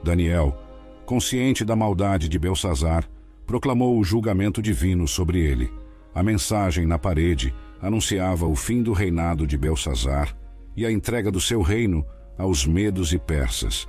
Daniel, 0.01 0.57
consciente 1.05 1.65
da 1.65 1.75
maldade 1.75 2.29
de 2.29 2.39
Belsazar, 2.39 3.09
proclamou 3.45 3.99
o 3.99 4.03
julgamento 4.03 4.61
divino 4.61 5.07
sobre 5.07 5.39
ele. 5.39 5.71
A 6.13 6.23
mensagem 6.23 6.85
na 6.85 6.97
parede 6.97 7.53
anunciava 7.81 8.45
o 8.45 8.55
fim 8.55 8.81
do 8.81 8.93
reinado 8.93 9.45
de 9.45 9.57
Belsazar 9.57 10.35
e 10.75 10.85
a 10.85 10.91
entrega 10.91 11.31
do 11.31 11.41
seu 11.41 11.61
reino 11.61 12.05
aos 12.37 12.65
medos 12.65 13.13
e 13.13 13.19
persas. 13.19 13.87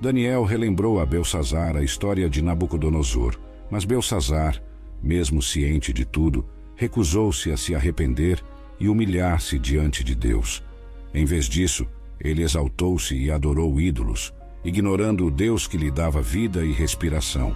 Daniel 0.00 0.44
relembrou 0.44 1.00
a 1.00 1.06
Belsazar 1.06 1.76
a 1.76 1.82
história 1.82 2.28
de 2.28 2.42
Nabucodonosor, 2.42 3.38
mas 3.70 3.84
Belsazar, 3.84 4.62
mesmo 5.02 5.40
ciente 5.42 5.92
de 5.92 6.04
tudo, 6.04 6.44
recusou-se 6.76 7.50
a 7.50 7.56
se 7.56 7.74
arrepender 7.74 8.42
e 8.80 8.88
humilhar-se 8.88 9.58
diante 9.58 10.02
de 10.02 10.14
Deus. 10.14 10.62
Em 11.12 11.24
vez 11.24 11.46
disso, 11.46 11.86
ele 12.20 12.42
exaltou-se 12.42 13.14
e 13.14 13.30
adorou 13.30 13.80
ídolos, 13.80 14.32
ignorando 14.64 15.26
o 15.26 15.30
Deus 15.30 15.66
que 15.66 15.76
lhe 15.76 15.90
dava 15.90 16.20
vida 16.20 16.64
e 16.64 16.72
respiração. 16.72 17.54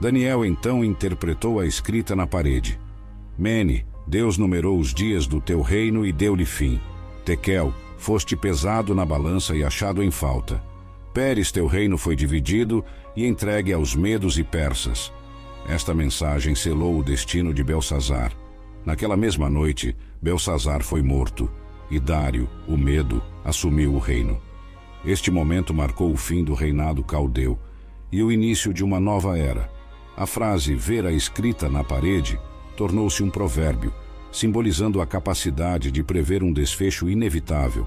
Daniel 0.00 0.44
então 0.44 0.84
interpretou 0.84 1.60
a 1.60 1.66
escrita 1.66 2.14
na 2.14 2.26
parede. 2.26 2.78
Mene, 3.38 3.86
Deus 4.06 4.36
numerou 4.36 4.78
os 4.78 4.92
dias 4.92 5.26
do 5.26 5.40
teu 5.40 5.62
reino 5.62 6.04
e 6.04 6.12
deu-lhe 6.12 6.44
fim. 6.44 6.80
Tekel, 7.24 7.72
foste 7.96 8.36
pesado 8.36 8.94
na 8.94 9.04
balança 9.04 9.56
e 9.56 9.64
achado 9.64 10.02
em 10.02 10.10
falta. 10.10 10.62
Pérez, 11.12 11.50
teu 11.50 11.66
reino 11.66 11.96
foi 11.96 12.14
dividido 12.16 12.84
e 13.16 13.26
entregue 13.26 13.72
aos 13.72 13.94
medos 13.94 14.36
e 14.36 14.44
persas. 14.44 15.12
Esta 15.68 15.94
mensagem 15.94 16.54
selou 16.54 16.98
o 16.98 17.04
destino 17.04 17.54
de 17.54 17.64
Belsazar. 17.64 18.32
Naquela 18.84 19.16
mesma 19.16 19.48
noite, 19.48 19.96
Belsazar 20.20 20.82
foi 20.82 21.02
morto, 21.02 21.50
e 21.90 21.98
Dário, 21.98 22.48
o 22.68 22.76
medo, 22.76 23.22
assumiu 23.44 23.94
o 23.94 23.98
reino. 23.98 24.38
Este 25.04 25.30
momento 25.30 25.72
marcou 25.72 26.12
o 26.12 26.16
fim 26.16 26.42
do 26.42 26.52
reinado 26.52 27.02
caldeu 27.02 27.58
e 28.14 28.22
o 28.22 28.30
início 28.30 28.72
de 28.72 28.84
uma 28.84 29.00
nova 29.00 29.36
era, 29.36 29.68
a 30.16 30.26
frase 30.26 30.74
ver 30.74 31.04
a 31.06 31.12
escrita 31.12 31.68
na 31.68 31.82
parede 31.82 32.38
tornou-se 32.76 33.22
um 33.22 33.30
provérbio, 33.30 33.92
simbolizando 34.30 35.00
a 35.00 35.06
capacidade 35.06 35.90
de 35.90 36.02
prever 36.02 36.42
um 36.42 36.52
desfecho 36.52 37.08
inevitável. 37.08 37.86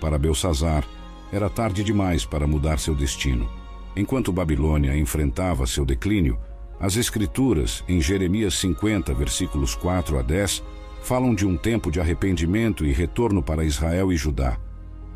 Para 0.00 0.18
Belsazar, 0.18 0.84
era 1.32 1.50
tarde 1.50 1.84
demais 1.84 2.24
para 2.24 2.46
mudar 2.46 2.78
seu 2.78 2.94
destino. 2.94 3.48
Enquanto 3.96 4.32
Babilônia 4.32 4.96
enfrentava 4.96 5.66
seu 5.66 5.84
declínio, 5.84 6.38
as 6.80 6.96
Escrituras, 6.96 7.82
em 7.88 8.00
Jeremias 8.00 8.54
50, 8.54 9.12
versículos 9.12 9.74
4 9.74 10.18
a 10.18 10.22
10, 10.22 10.62
falam 11.02 11.34
de 11.34 11.44
um 11.44 11.56
tempo 11.56 11.90
de 11.90 12.00
arrependimento 12.00 12.84
e 12.84 12.92
retorno 12.92 13.42
para 13.42 13.64
Israel 13.64 14.12
e 14.12 14.16
Judá. 14.16 14.58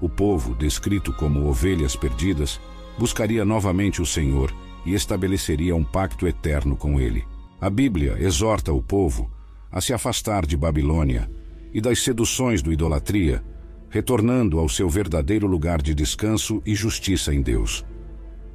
O 0.01 0.09
povo, 0.09 0.55
descrito 0.55 1.13
como 1.13 1.49
ovelhas 1.49 1.95
perdidas, 1.95 2.61
buscaria 2.99 3.45
novamente 3.45 4.03
o 4.03 4.07
Senhor 4.07 4.53
e 4.85 4.95
estabeleceria 4.95 5.75
um 5.75 5.85
pacto 5.85 6.27
eterno 6.27 6.77
com 6.77 7.01
ele. 7.01 7.25
A 7.61 7.71
Bíblia 7.71 8.17
exorta 8.19 8.73
o 8.73 8.83
povo 8.83 9.31
a 9.71 9.81
se 9.81 9.93
afastar 9.93 10.45
de 10.45 10.57
Babilônia 10.57 11.31
e 11.73 11.81
das 11.81 12.03
seduções 12.03 12.61
do 12.61 12.73
idolatria, 12.73 13.43
retornando 13.89 14.59
ao 14.59 14.69
seu 14.69 14.89
verdadeiro 14.89 15.47
lugar 15.47 15.81
de 15.81 15.95
descanso 15.95 16.63
e 16.67 16.75
justiça 16.75 17.35
em 17.35 17.41
Deus. 17.41 17.85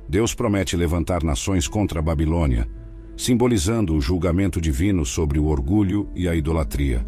Deus 0.09 0.33
promete 0.33 0.75
levantar 0.75 1.23
nações 1.23 1.67
contra 1.67 1.99
a 1.99 2.03
Babilônia, 2.03 2.67
simbolizando 3.15 3.95
o 3.95 4.01
julgamento 4.01 4.61
divino 4.61 5.05
sobre 5.05 5.39
o 5.39 5.45
orgulho 5.45 6.09
e 6.15 6.27
a 6.27 6.35
idolatria. 6.35 7.05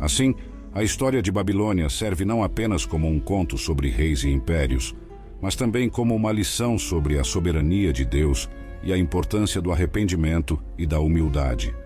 Assim, 0.00 0.34
a 0.72 0.82
história 0.82 1.22
de 1.22 1.30
Babilônia 1.30 1.88
serve 1.88 2.24
não 2.24 2.42
apenas 2.42 2.84
como 2.84 3.08
um 3.08 3.20
conto 3.20 3.56
sobre 3.56 3.88
reis 3.88 4.24
e 4.24 4.28
impérios, 4.28 4.94
mas 5.44 5.54
também 5.54 5.90
como 5.90 6.16
uma 6.16 6.32
lição 6.32 6.78
sobre 6.78 7.18
a 7.18 7.22
soberania 7.22 7.92
de 7.92 8.02
Deus 8.02 8.48
e 8.82 8.94
a 8.94 8.96
importância 8.96 9.60
do 9.60 9.70
arrependimento 9.70 10.58
e 10.78 10.86
da 10.86 10.98
humildade. 10.98 11.76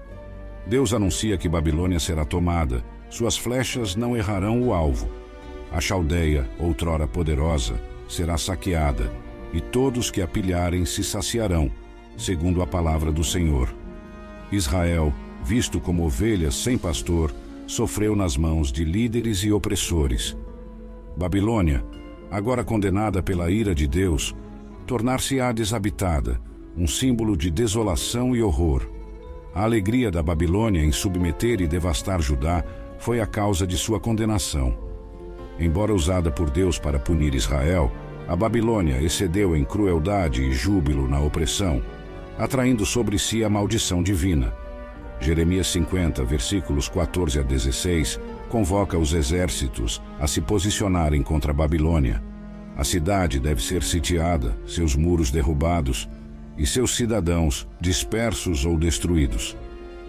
Deus 0.64 0.94
anuncia 0.94 1.36
que 1.36 1.48
Babilônia 1.48 1.98
será 1.98 2.24
tomada, 2.24 2.84
suas 3.10 3.36
flechas 3.36 3.96
não 3.96 4.16
errarão 4.16 4.62
o 4.62 4.72
alvo. 4.72 5.08
A 5.72 5.80
Chaldeia, 5.80 6.48
outrora 6.60 7.08
poderosa, 7.08 7.82
será 8.08 8.38
saqueada, 8.38 9.12
e 9.52 9.60
todos 9.60 10.08
que 10.08 10.22
a 10.22 10.28
pilharem 10.28 10.84
se 10.84 11.02
saciarão, 11.02 11.68
segundo 12.16 12.62
a 12.62 12.66
palavra 12.66 13.10
do 13.10 13.24
Senhor. 13.24 13.74
Israel, 14.52 15.12
visto 15.42 15.80
como 15.80 16.04
ovelha 16.04 16.52
sem 16.52 16.78
pastor, 16.78 17.34
sofreu 17.66 18.14
nas 18.14 18.36
mãos 18.36 18.70
de 18.70 18.84
líderes 18.84 19.42
e 19.42 19.50
opressores. 19.50 20.36
Babilônia, 21.16 21.84
agora 22.30 22.62
condenada 22.62 23.22
pela 23.22 23.50
ira 23.50 23.74
de 23.74 23.86
Deus, 23.86 24.34
tornar-se-á 24.86 25.52
desabitada, 25.52 26.40
um 26.76 26.86
símbolo 26.86 27.36
de 27.36 27.50
desolação 27.50 28.34
e 28.36 28.42
horror. 28.42 28.88
A 29.54 29.64
alegria 29.64 30.10
da 30.10 30.22
Babilônia 30.22 30.82
em 30.82 30.92
submeter 30.92 31.60
e 31.60 31.66
devastar 31.66 32.20
Judá 32.20 32.62
foi 32.98 33.20
a 33.20 33.26
causa 33.26 33.66
de 33.66 33.76
sua 33.76 33.98
condenação. 33.98 34.76
Embora 35.58 35.92
usada 35.92 36.30
por 36.30 36.50
Deus 36.50 36.78
para 36.78 36.98
punir 36.98 37.34
Israel, 37.34 37.90
a 38.28 38.36
Babilônia 38.36 39.02
excedeu 39.02 39.56
em 39.56 39.64
crueldade 39.64 40.42
e 40.42 40.52
júbilo 40.52 41.08
na 41.08 41.18
opressão, 41.18 41.82
atraindo 42.38 42.84
sobre 42.84 43.18
si 43.18 43.42
a 43.42 43.48
maldição 43.48 44.02
divina. 44.02 44.54
Jeremias 45.20 45.66
50, 45.68 46.22
versículos 46.24 46.88
14 46.88 47.40
a 47.40 47.42
16, 47.42 48.20
convoca 48.48 48.98
os 48.98 49.12
exércitos 49.12 50.02
a 50.18 50.26
se 50.26 50.40
posicionarem 50.40 51.22
contra 51.22 51.52
a 51.52 51.54
Babilônia. 51.54 52.22
A 52.76 52.84
cidade 52.84 53.38
deve 53.38 53.62
ser 53.62 53.82
sitiada, 53.82 54.56
seus 54.66 54.96
muros 54.96 55.30
derrubados 55.30 56.08
e 56.56 56.66
seus 56.66 56.96
cidadãos 56.96 57.68
dispersos 57.80 58.64
ou 58.64 58.76
destruídos. 58.76 59.56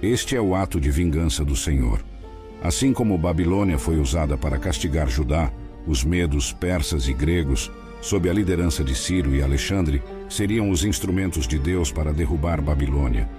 Este 0.01 0.36
é 0.36 0.41
o 0.41 0.55
ato 0.55 0.79
de 0.79 0.89
vingança 0.89 1.43
do 1.43 1.55
Senhor. 1.55 2.03
Assim 2.63 2.91
como 2.91 3.17
Babilônia 3.17 3.77
foi 3.77 3.98
usada 4.00 4.38
para 4.38 4.58
castigar 4.58 5.08
Judá, 5.08 5.51
os 5.88 6.03
medos, 6.03 6.51
persas 6.51 7.08
e 7.08 7.13
gregos, 7.13 7.72
sob 8.01 8.29
a 8.29 8.34
liderança 8.34 8.84
de 8.84 8.96
Ciro 8.96 9.36
e 9.36 9.41
Alexandre, 9.41 10.01
seriam 10.29 10.69
os 10.69 10.84
instrumentos 10.84 11.48
de 11.48 11.58
Deus 11.58 11.91
para 11.91 12.13
derrubar 12.13 12.62
Babilônia. 12.62 13.29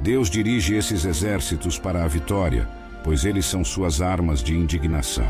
Deus 0.00 0.30
dirige 0.30 0.74
esses 0.74 1.04
exércitos 1.04 1.78
para 1.78 2.04
a 2.04 2.08
vitória, 2.08 2.68
pois 3.08 3.24
eles 3.24 3.46
são 3.46 3.64
suas 3.64 4.02
armas 4.02 4.42
de 4.42 4.54
indignação. 4.54 5.26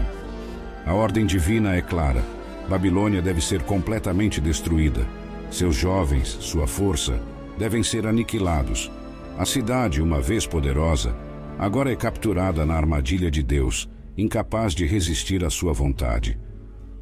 A 0.85 0.92
ordem 0.92 1.25
divina 1.25 1.76
é 1.76 1.80
clara. 1.80 2.25
Babilônia 2.68 3.23
deve 3.23 3.40
ser 3.40 3.62
completamente 3.62 4.40
destruída. 4.40 5.06
Seus 5.49 5.76
jovens, 5.76 6.26
sua 6.26 6.66
força, 6.66 7.23
devem 7.56 7.85
ser 7.85 8.04
aniquilados. 8.04 8.90
A 9.38 9.44
cidade, 9.44 10.02
uma 10.02 10.20
vez 10.20 10.44
poderosa, 10.44 11.14
agora 11.56 11.92
é 11.92 11.94
capturada 11.94 12.66
na 12.66 12.75
armadilha 12.75 13.30
de 13.30 13.44
Deus, 13.44 13.88
incapaz 14.16 14.75
de 14.75 14.85
resistir 14.85 15.44
à 15.44 15.49
sua 15.49 15.73
vontade. 15.73 16.37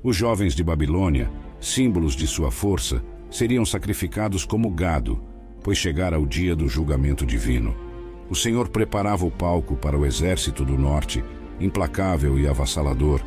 Os 0.02 0.14
jovens 0.14 0.54
de 0.54 0.62
Babilônia, 0.62 1.30
símbolos 1.58 2.14
de 2.14 2.26
sua 2.26 2.50
força, 2.50 3.02
seriam 3.30 3.64
sacrificados 3.64 4.44
como 4.44 4.68
gado, 4.68 5.24
pois 5.64 5.78
chegara 5.78 6.20
o 6.20 6.26
dia 6.26 6.54
do 6.54 6.68
julgamento 6.68 7.24
divino. 7.24 7.85
O 8.28 8.34
Senhor 8.34 8.68
preparava 8.68 9.24
o 9.24 9.30
palco 9.30 9.76
para 9.76 9.96
o 9.96 10.04
exército 10.04 10.64
do 10.64 10.76
norte, 10.76 11.24
implacável 11.60 12.38
e 12.38 12.48
avassalador, 12.48 13.20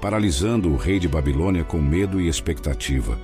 paralisando 0.00 0.70
o 0.70 0.76
rei 0.76 0.98
de 0.98 1.08
Babilônia 1.08 1.62
com 1.62 1.78
medo 1.78 2.20
e 2.20 2.28
expectativa. 2.28 3.18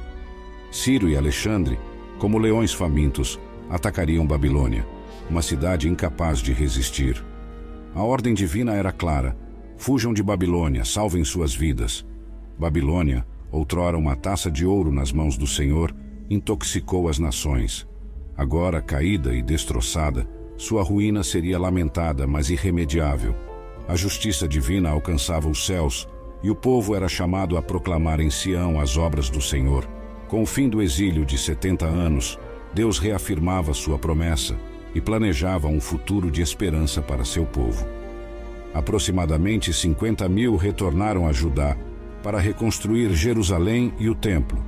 Ciro 0.70 1.08
e 1.08 1.16
Alexandre, 1.16 1.78
como 2.18 2.38
leões 2.38 2.72
famintos, 2.72 3.40
atacariam 3.68 4.26
Babilônia, 4.26 4.86
uma 5.28 5.42
cidade 5.42 5.88
incapaz 5.88 6.40
de 6.40 6.52
resistir. 6.52 7.22
A 7.94 8.02
ordem 8.02 8.34
divina 8.34 8.74
era 8.74 8.92
clara: 8.92 9.36
fujam 9.76 10.12
de 10.12 10.22
Babilônia, 10.22 10.84
salvem 10.84 11.24
suas 11.24 11.54
vidas. 11.54 12.06
Babilônia, 12.58 13.26
outrora 13.50 13.96
uma 13.96 14.14
taça 14.14 14.50
de 14.50 14.66
ouro 14.66 14.92
nas 14.92 15.12
mãos 15.12 15.36
do 15.36 15.46
Senhor, 15.46 15.94
intoxicou 16.28 17.08
as 17.08 17.18
nações. 17.18 17.86
Agora 18.36 18.80
caída 18.80 19.34
e 19.34 19.42
destroçada, 19.42 20.26
sua 20.62 20.84
ruína 20.84 21.24
seria 21.24 21.58
lamentada, 21.58 22.24
mas 22.24 22.48
irremediável. 22.48 23.34
A 23.88 23.96
justiça 23.96 24.46
divina 24.46 24.90
alcançava 24.90 25.48
os 25.48 25.66
céus, 25.66 26.08
e 26.40 26.50
o 26.50 26.54
povo 26.54 26.94
era 26.94 27.08
chamado 27.08 27.56
a 27.56 27.62
proclamar 27.62 28.20
em 28.20 28.30
Sião 28.30 28.78
as 28.78 28.96
obras 28.96 29.28
do 29.28 29.40
Senhor. 29.40 29.84
Com 30.28 30.40
o 30.40 30.46
fim 30.46 30.68
do 30.68 30.80
exílio 30.80 31.26
de 31.26 31.36
70 31.36 31.84
anos, 31.84 32.38
Deus 32.72 33.00
reafirmava 33.00 33.74
sua 33.74 33.98
promessa 33.98 34.56
e 34.94 35.00
planejava 35.00 35.66
um 35.66 35.80
futuro 35.80 36.30
de 36.30 36.40
esperança 36.40 37.02
para 37.02 37.24
seu 37.24 37.44
povo. 37.44 37.84
Aproximadamente 38.72 39.72
50 39.72 40.28
mil 40.28 40.54
retornaram 40.54 41.26
a 41.26 41.32
Judá 41.32 41.76
para 42.22 42.38
reconstruir 42.38 43.12
Jerusalém 43.14 43.92
e 43.98 44.08
o 44.08 44.14
Templo, 44.14 44.64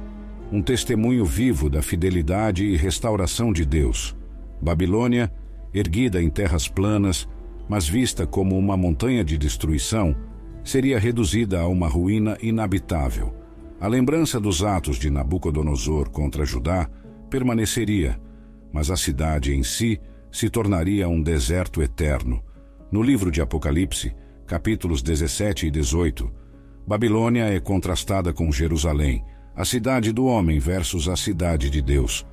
um 0.50 0.60
testemunho 0.60 1.24
vivo 1.24 1.70
da 1.70 1.80
fidelidade 1.80 2.64
e 2.64 2.76
restauração 2.76 3.52
de 3.52 3.64
Deus. 3.64 4.16
Babilônia, 4.60 5.32
erguida 5.74 6.22
em 6.22 6.30
terras 6.30 6.68
planas, 6.68 7.28
mas 7.68 7.88
vista 7.88 8.26
como 8.26 8.56
uma 8.56 8.76
montanha 8.76 9.24
de 9.24 9.36
destruição, 9.36 10.14
seria 10.62 10.98
reduzida 10.98 11.60
a 11.60 11.66
uma 11.66 11.88
ruína 11.88 12.38
inabitável. 12.40 13.34
A 13.80 13.88
lembrança 13.88 14.38
dos 14.40 14.62
atos 14.62 14.96
de 14.96 15.10
Nabucodonosor 15.10 16.08
contra 16.08 16.44
Judá 16.44 16.88
permaneceria, 17.28 18.18
mas 18.72 18.90
a 18.90 18.96
cidade 18.96 19.52
em 19.52 19.62
si 19.62 20.00
se 20.30 20.48
tornaria 20.48 21.08
um 21.08 21.20
deserto 21.20 21.82
eterno. 21.82 22.42
No 22.90 23.02
livro 23.02 23.30
de 23.30 23.40
Apocalipse, 23.40 24.14
capítulos 24.46 25.02
17 25.02 25.66
e 25.66 25.70
18, 25.70 26.30
Babilônia 26.86 27.44
é 27.44 27.58
contrastada 27.58 28.32
com 28.32 28.52
Jerusalém, 28.52 29.24
a 29.56 29.64
cidade 29.64 30.12
do 30.12 30.26
homem 30.26 30.58
versus 30.58 31.08
a 31.08 31.16
cidade 31.16 31.70
de 31.70 31.80
Deus. 31.80 32.26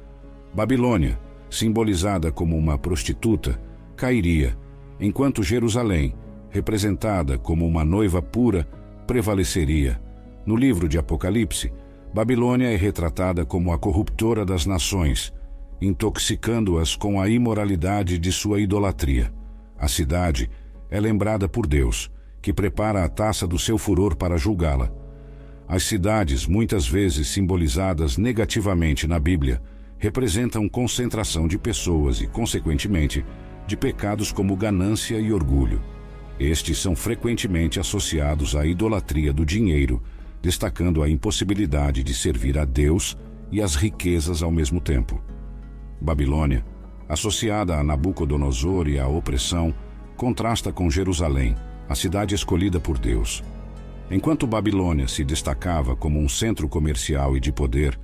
Babilônia, 0.54 1.20
simbolizada 1.52 2.32
como 2.32 2.58
uma 2.58 2.78
prostituta, 2.78 3.62
cairia, 3.96 4.58
enquanto 5.00 5.44
Jerusalém, 5.44 6.16
representada 6.50 7.38
como 7.38 7.68
uma 7.68 7.84
noiva 7.84 8.22
pura, 8.22 8.68
prevaleceria. 9.06 10.02
No 10.46 10.56
livro 10.56 10.88
de 10.88 10.98
Apocalipse, 10.98 11.72
Babilônia 12.14 12.72
é 12.72 12.76
retratada 12.76 13.46
como 13.46 13.72
a 13.74 13.78
corruptora 13.78 14.46
das 14.46 14.66
nações, 14.66 15.34
intoxicando-as 15.82 16.96
com 16.96 17.20
a 17.20 17.28
imoralidade 17.30 18.18
de 18.18 18.32
sua 18.32 18.62
idolatria. 18.62 19.32
A 19.78 19.88
cidade 19.88 20.50
é 20.90 21.00
lembrada 21.00 21.50
por 21.50 21.68
Deus, 21.68 22.10
que 22.42 22.54
prepara 22.54 23.04
a 23.04 23.10
taça 23.10 23.46
do 23.46 23.60
seu 23.60 23.78
furor 23.78 24.16
para 24.16 24.38
julgá-la. 24.38 24.92
As 25.68 25.84
cidades, 25.84 26.48
muitas 26.48 26.88
vezes 26.88 27.28
simbolizadas 27.28 28.18
negativamente 28.18 29.08
na 29.08 29.20
Bíblia, 29.20 29.62
representam 30.02 30.68
concentração 30.68 31.48
de 31.48 31.60
pessoas 31.60 32.22
e, 32.22 32.28
consequentemente, 32.28 33.24
de 33.68 33.78
pecados 33.78 34.32
como 34.32 34.56
ganância 34.56 35.20
e 35.20 35.32
orgulho. 35.32 35.80
Estes 36.40 36.80
são 36.80 36.96
frequentemente 36.96 37.80
associados 37.80 38.56
à 38.56 38.66
idolatria 38.66 39.32
do 39.32 39.46
dinheiro, 39.46 40.02
destacando 40.42 41.04
a 41.04 41.10
impossibilidade 41.10 42.04
de 42.04 42.16
servir 42.16 42.58
a 42.58 42.66
Deus 42.66 43.16
e 43.52 43.62
as 43.62 43.76
riquezas 43.76 44.42
ao 44.42 44.50
mesmo 44.50 44.82
tempo. 44.82 45.22
Babilônia, 46.02 46.66
associada 47.08 47.78
a 47.78 47.84
Nabucodonosor 47.84 48.88
e 48.88 48.98
à 48.98 49.08
opressão, 49.08 49.72
contrasta 50.18 50.74
com 50.74 50.90
Jerusalém, 50.90 51.56
a 51.88 51.94
cidade 51.94 52.34
escolhida 52.34 52.80
por 52.80 52.98
Deus. 52.98 53.44
Enquanto 54.10 54.48
Babilônia 54.48 55.08
se 55.08 55.24
destacava 55.24 55.96
como 55.96 56.20
um 56.20 56.28
centro 56.28 56.68
comercial 56.68 57.38
e 57.38 57.40
de 57.40 57.52
poder, 57.52 58.00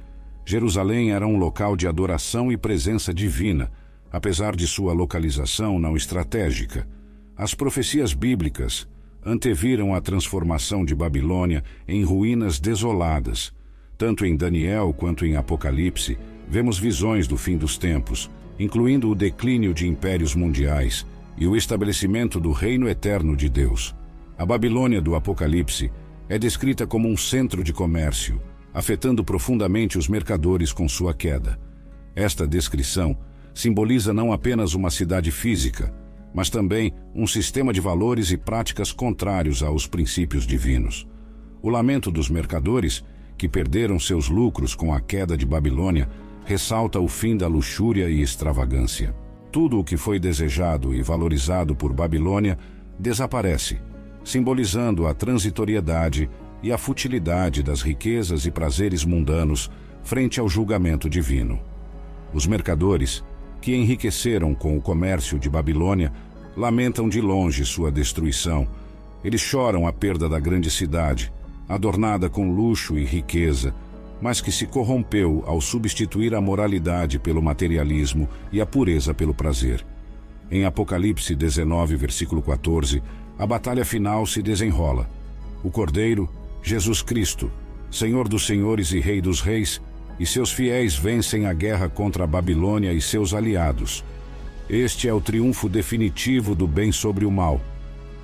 Jerusalém 0.48 1.12
era 1.12 1.28
um 1.28 1.38
local 1.38 1.76
de 1.76 1.88
adoração 1.88 2.52
e 2.52 2.58
presença 2.58 3.14
divina, 3.14 3.70
apesar 4.12 4.56
de 4.56 4.66
sua 4.66 4.94
localização 4.94 5.78
não 5.78 5.96
estratégica 5.96 6.88
as 7.38 7.54
profecias 7.54 8.16
bíblicas 8.16 8.88
anteviram 9.24 9.94
a 9.94 10.02
transformação 10.02 10.84
de 10.84 10.96
Babilônia 10.96 11.64
em 11.88 12.04
ruínas 12.04 12.60
desoladas. 12.60 13.54
Tanto 13.96 14.26
em 14.26 14.36
Daniel 14.36 14.92
quanto 14.92 15.24
em 15.24 15.36
Apocalipse, 15.36 16.18
vemos 16.50 16.80
visões 16.80 17.28
do 17.28 17.38
fim 17.38 17.56
dos 17.56 17.78
tempos, 17.78 18.28
incluindo 18.58 19.08
o 19.08 19.14
declínio 19.14 19.72
de 19.72 19.88
impérios 19.88 20.34
mundiais 20.34 21.06
e 21.38 21.46
o 21.46 21.56
estabelecimento 21.56 22.40
do 22.40 22.52
reino 22.52 22.90
eterno 22.90 23.36
de 23.36 23.50
Deus. 23.50 23.96
A 24.36 24.46
Babilônia 24.46 25.00
do 25.00 25.14
Apocalipse 25.14 25.92
é 26.28 26.40
descrita 26.40 26.88
como 26.88 27.08
um 27.08 27.16
centro 27.16 27.64
de 27.64 27.72
comércio, 27.72 28.42
afetando 28.78 29.24
profundamente 29.24 29.98
os 29.98 30.08
mercadores 30.08 30.72
com 30.72 30.88
sua 30.88 31.12
queda. 31.12 31.60
Esta 32.16 32.48
descrição 32.48 33.18
simboliza 33.52 34.14
não 34.14 34.32
apenas 34.32 34.76
uma 34.76 34.92
cidade 34.92 35.32
física, 35.32 35.92
mas 36.32 36.52
também 36.52 36.94
um 37.16 37.26
sistema 37.26 37.74
de 37.74 37.82
valores 37.82 38.30
e 38.30 38.38
práticas 38.38 38.92
contrários 38.92 39.64
aos 39.64 39.88
princípios 39.88 40.46
divinos. 40.46 41.08
O 41.60 41.70
lamento 41.72 42.12
dos 42.12 42.30
mercadores, 42.30 43.04
que 43.36 43.50
perderam 43.50 44.00
seus 44.00 44.30
lucros 44.30 44.76
com 44.76 44.94
a 44.94 45.02
queda 45.02 45.36
de 45.36 45.44
Babilônia, 45.48 46.08
ressalta 46.46 47.00
o 47.00 47.08
fim 47.08 47.36
da 47.36 47.48
luxúria 47.48 48.08
e 48.12 48.22
extravagância. 48.22 49.12
Tudo 49.52 49.80
o 49.80 49.84
que 49.84 49.98
foi 49.98 50.20
desejado 50.20 50.94
e 50.94 51.02
valorizado 51.02 51.76
por 51.76 51.92
Babilônia 51.94 52.60
desaparece, 53.00 53.82
simbolizando 54.24 55.08
a 55.08 55.16
transitoriedade 55.16 56.30
e 56.62 56.72
a 56.72 56.78
futilidade 56.78 57.62
das 57.62 57.82
riquezas 57.82 58.46
e 58.46 58.52
prazeres 58.52 59.06
mundanos 59.06 59.70
frente 60.04 60.40
ao 60.40 60.48
julgamento 60.48 61.10
divino. 61.10 61.60
Os 62.34 62.48
mercadores, 62.48 63.24
que 63.62 63.76
enriqueceram 63.76 64.54
com 64.54 64.78
o 64.78 64.82
comércio 64.82 65.40
de 65.40 65.50
Babilônia, 65.50 66.12
lamentam 66.56 67.08
de 67.08 67.22
longe 67.22 67.66
sua 67.66 67.92
destruição. 67.92 68.68
Eles 69.24 69.42
choram 69.42 69.88
a 69.88 69.94
perda 69.94 70.28
da 70.28 70.40
grande 70.40 70.72
cidade, 70.72 71.32
adornada 71.68 72.30
com 72.30 72.52
luxo 72.52 72.98
e 72.98 73.06
riqueza, 73.06 73.74
mas 74.22 74.42
que 74.42 74.52
se 74.52 74.66
corrompeu 74.66 75.44
ao 75.46 75.62
substituir 75.62 76.34
a 76.34 76.42
moralidade 76.42 77.20
pelo 77.20 77.42
materialismo 77.42 78.28
e 78.52 78.60
a 78.60 78.66
pureza 78.66 79.14
pelo 79.14 79.34
prazer. 79.34 79.86
Em 80.50 80.66
Apocalipse 80.66 81.36
19, 81.36 81.96
versículo 81.96 82.42
14, 82.42 83.04
a 83.38 83.46
batalha 83.46 83.86
final 83.86 84.26
se 84.26 84.42
desenrola. 84.42 85.08
O 85.64 85.70
Cordeiro, 85.70 86.30
Jesus 86.62 87.02
Cristo, 87.02 87.52
Senhor 87.90 88.28
dos 88.28 88.46
senhores 88.46 88.92
e 88.92 89.00
Rei 89.00 89.22
dos 89.22 89.42
reis, 89.42 89.82
e 90.20 90.26
seus 90.26 90.52
fiéis 90.52 90.96
vencem 90.96 91.46
a 91.46 91.54
guerra 91.54 91.88
contra 91.88 92.24
a 92.24 92.28
Babilônia 92.28 92.92
e 92.92 93.02
seus 93.02 93.34
aliados. 93.34 94.04
Este 94.70 95.08
é 95.08 95.14
o 95.14 95.22
triunfo 95.22 95.70
definitivo 95.70 96.54
do 96.54 96.68
bem 96.68 96.92
sobre 96.92 97.26
o 97.26 97.32
mal. 97.32 97.62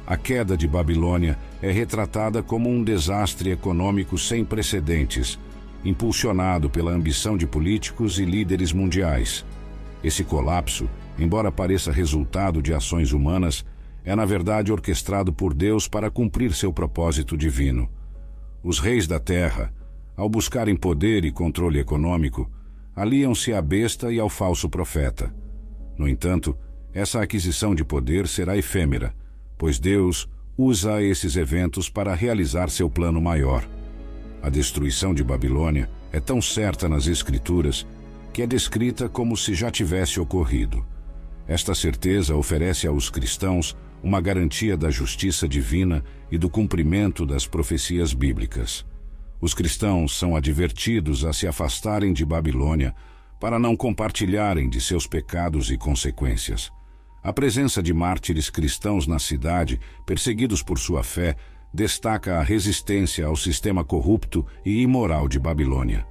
A 0.06 0.18
queda 0.18 0.58
de 0.58 0.68
Babilônia 0.68 1.38
é 1.62 1.72
retratada 1.72 2.44
como 2.44 2.70
um 2.70 2.84
desastre 2.84 3.52
econômico 3.52 4.18
sem 4.18 4.44
precedentes, 4.44 5.40
impulsionado 5.86 6.70
pela 6.70 6.92
ambição 6.92 7.38
de 7.38 7.48
políticos 7.48 8.20
e 8.20 8.26
líderes 8.26 8.74
mundiais. 8.74 9.46
Esse 10.04 10.24
colapso, 10.24 10.90
embora 11.18 11.52
pareça 11.52 11.92
resultado 11.92 12.62
de 12.62 12.74
ações 12.74 13.14
humanas, 13.14 13.66
é 14.04 14.14
na 14.14 14.26
verdade 14.26 14.72
orquestrado 14.72 15.32
por 15.32 15.54
Deus 15.54 15.88
para 15.88 16.12
cumprir 16.12 16.54
seu 16.54 16.74
propósito 16.74 17.38
divino. 17.38 17.90
Os 18.64 18.80
reis 18.80 19.06
da 19.06 19.20
terra, 19.20 19.74
ao 20.16 20.30
buscarem 20.30 20.76
poder 20.76 21.26
e 21.26 21.32
controle 21.32 21.80
econômico, 21.80 22.50
aliam-se 22.96 23.52
à 23.54 23.62
besta 23.62 24.12
e 24.12 24.20
ao 24.20 24.30
falso 24.30 24.70
profeta. 24.70 25.34
No 25.98 26.08
entanto, 26.08 26.58
essa 26.94 27.22
aquisição 27.22 27.76
de 27.76 27.84
poder 27.84 28.28
será 28.28 28.56
efêmera, 28.56 29.14
pois 29.58 29.80
Deus 29.80 30.30
usa 30.58 31.02
esses 31.02 31.36
eventos 31.36 31.90
para 31.90 32.16
realizar 32.16 32.70
seu 32.70 32.90
plano 32.90 33.20
maior. 33.20 33.68
A 34.42 34.50
destruição 34.50 35.14
de 35.14 35.24
Babilônia 35.24 35.90
é 36.12 36.20
tão 36.20 36.42
certa 36.42 36.88
nas 36.88 37.08
Escrituras 37.08 37.86
que 38.32 38.42
é 38.42 38.48
descrita 38.48 39.10
como 39.10 39.36
se 39.36 39.54
já 39.54 39.70
tivesse 39.70 40.20
ocorrido. 40.20 40.86
Esta 41.48 41.76
certeza 41.76 42.36
oferece 42.36 42.88
aos 42.88 43.10
cristãos 43.10 43.76
uma 44.04 44.20
garantia 44.20 44.76
da 44.76 44.92
justiça 44.92 45.48
divina 45.48 46.04
e 46.30 46.38
do 46.38 46.50
cumprimento 46.50 47.26
das 47.26 47.48
profecias 47.48 48.14
bíblicas. 48.14 48.86
Os 49.40 49.54
cristãos 49.54 50.18
são 50.18 50.36
advertidos 50.36 51.24
a 51.24 51.32
se 51.32 51.48
afastarem 51.48 52.12
de 52.12 52.26
Babilônia 52.26 52.94
para 53.40 53.58
não 53.58 53.76
compartilharem 53.76 54.70
de 54.70 54.82
seus 54.82 55.08
pecados 55.08 55.72
e 55.72 55.78
consequências. 55.78 56.70
A 57.24 57.32
presença 57.32 57.82
de 57.82 57.94
mártires 57.94 58.50
cristãos 58.50 59.08
na 59.08 59.20
cidade, 59.20 59.80
perseguidos 60.06 60.62
por 60.62 60.78
sua 60.78 61.04
fé, 61.04 61.38
destaca 61.74 62.38
a 62.40 62.44
resistência 62.44 63.26
ao 63.26 63.36
sistema 63.36 63.84
corrupto 63.84 64.46
e 64.66 64.82
imoral 64.82 65.28
de 65.30 65.40
Babilônia. 65.40 66.06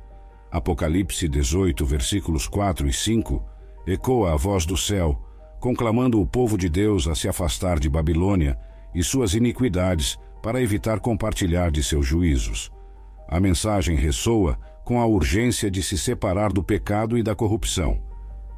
Apocalipse 0.50 1.28
18, 1.28 1.84
versículos 1.84 2.48
4 2.48 2.88
e 2.88 2.92
5, 2.92 3.42
ecoa 3.86 4.32
a 4.32 4.36
voz 4.36 4.66
do 4.66 4.76
céu, 4.76 5.31
conclamando 5.62 6.20
o 6.20 6.26
povo 6.26 6.58
de 6.58 6.68
Deus 6.68 7.06
a 7.06 7.14
se 7.14 7.28
afastar 7.28 7.78
de 7.78 7.88
Babilônia 7.88 8.58
e 8.92 9.00
suas 9.00 9.32
iniquidades 9.32 10.18
para 10.42 10.60
evitar 10.60 10.98
compartilhar 10.98 11.70
de 11.70 11.84
seus 11.84 12.04
juízos. 12.04 12.72
A 13.28 13.38
mensagem 13.38 13.94
ressoa 13.94 14.58
com 14.84 15.00
a 15.00 15.06
urgência 15.06 15.70
de 15.70 15.80
se 15.80 15.96
separar 15.96 16.52
do 16.52 16.64
pecado 16.64 17.16
e 17.16 17.22
da 17.22 17.36
corrupção. 17.36 18.02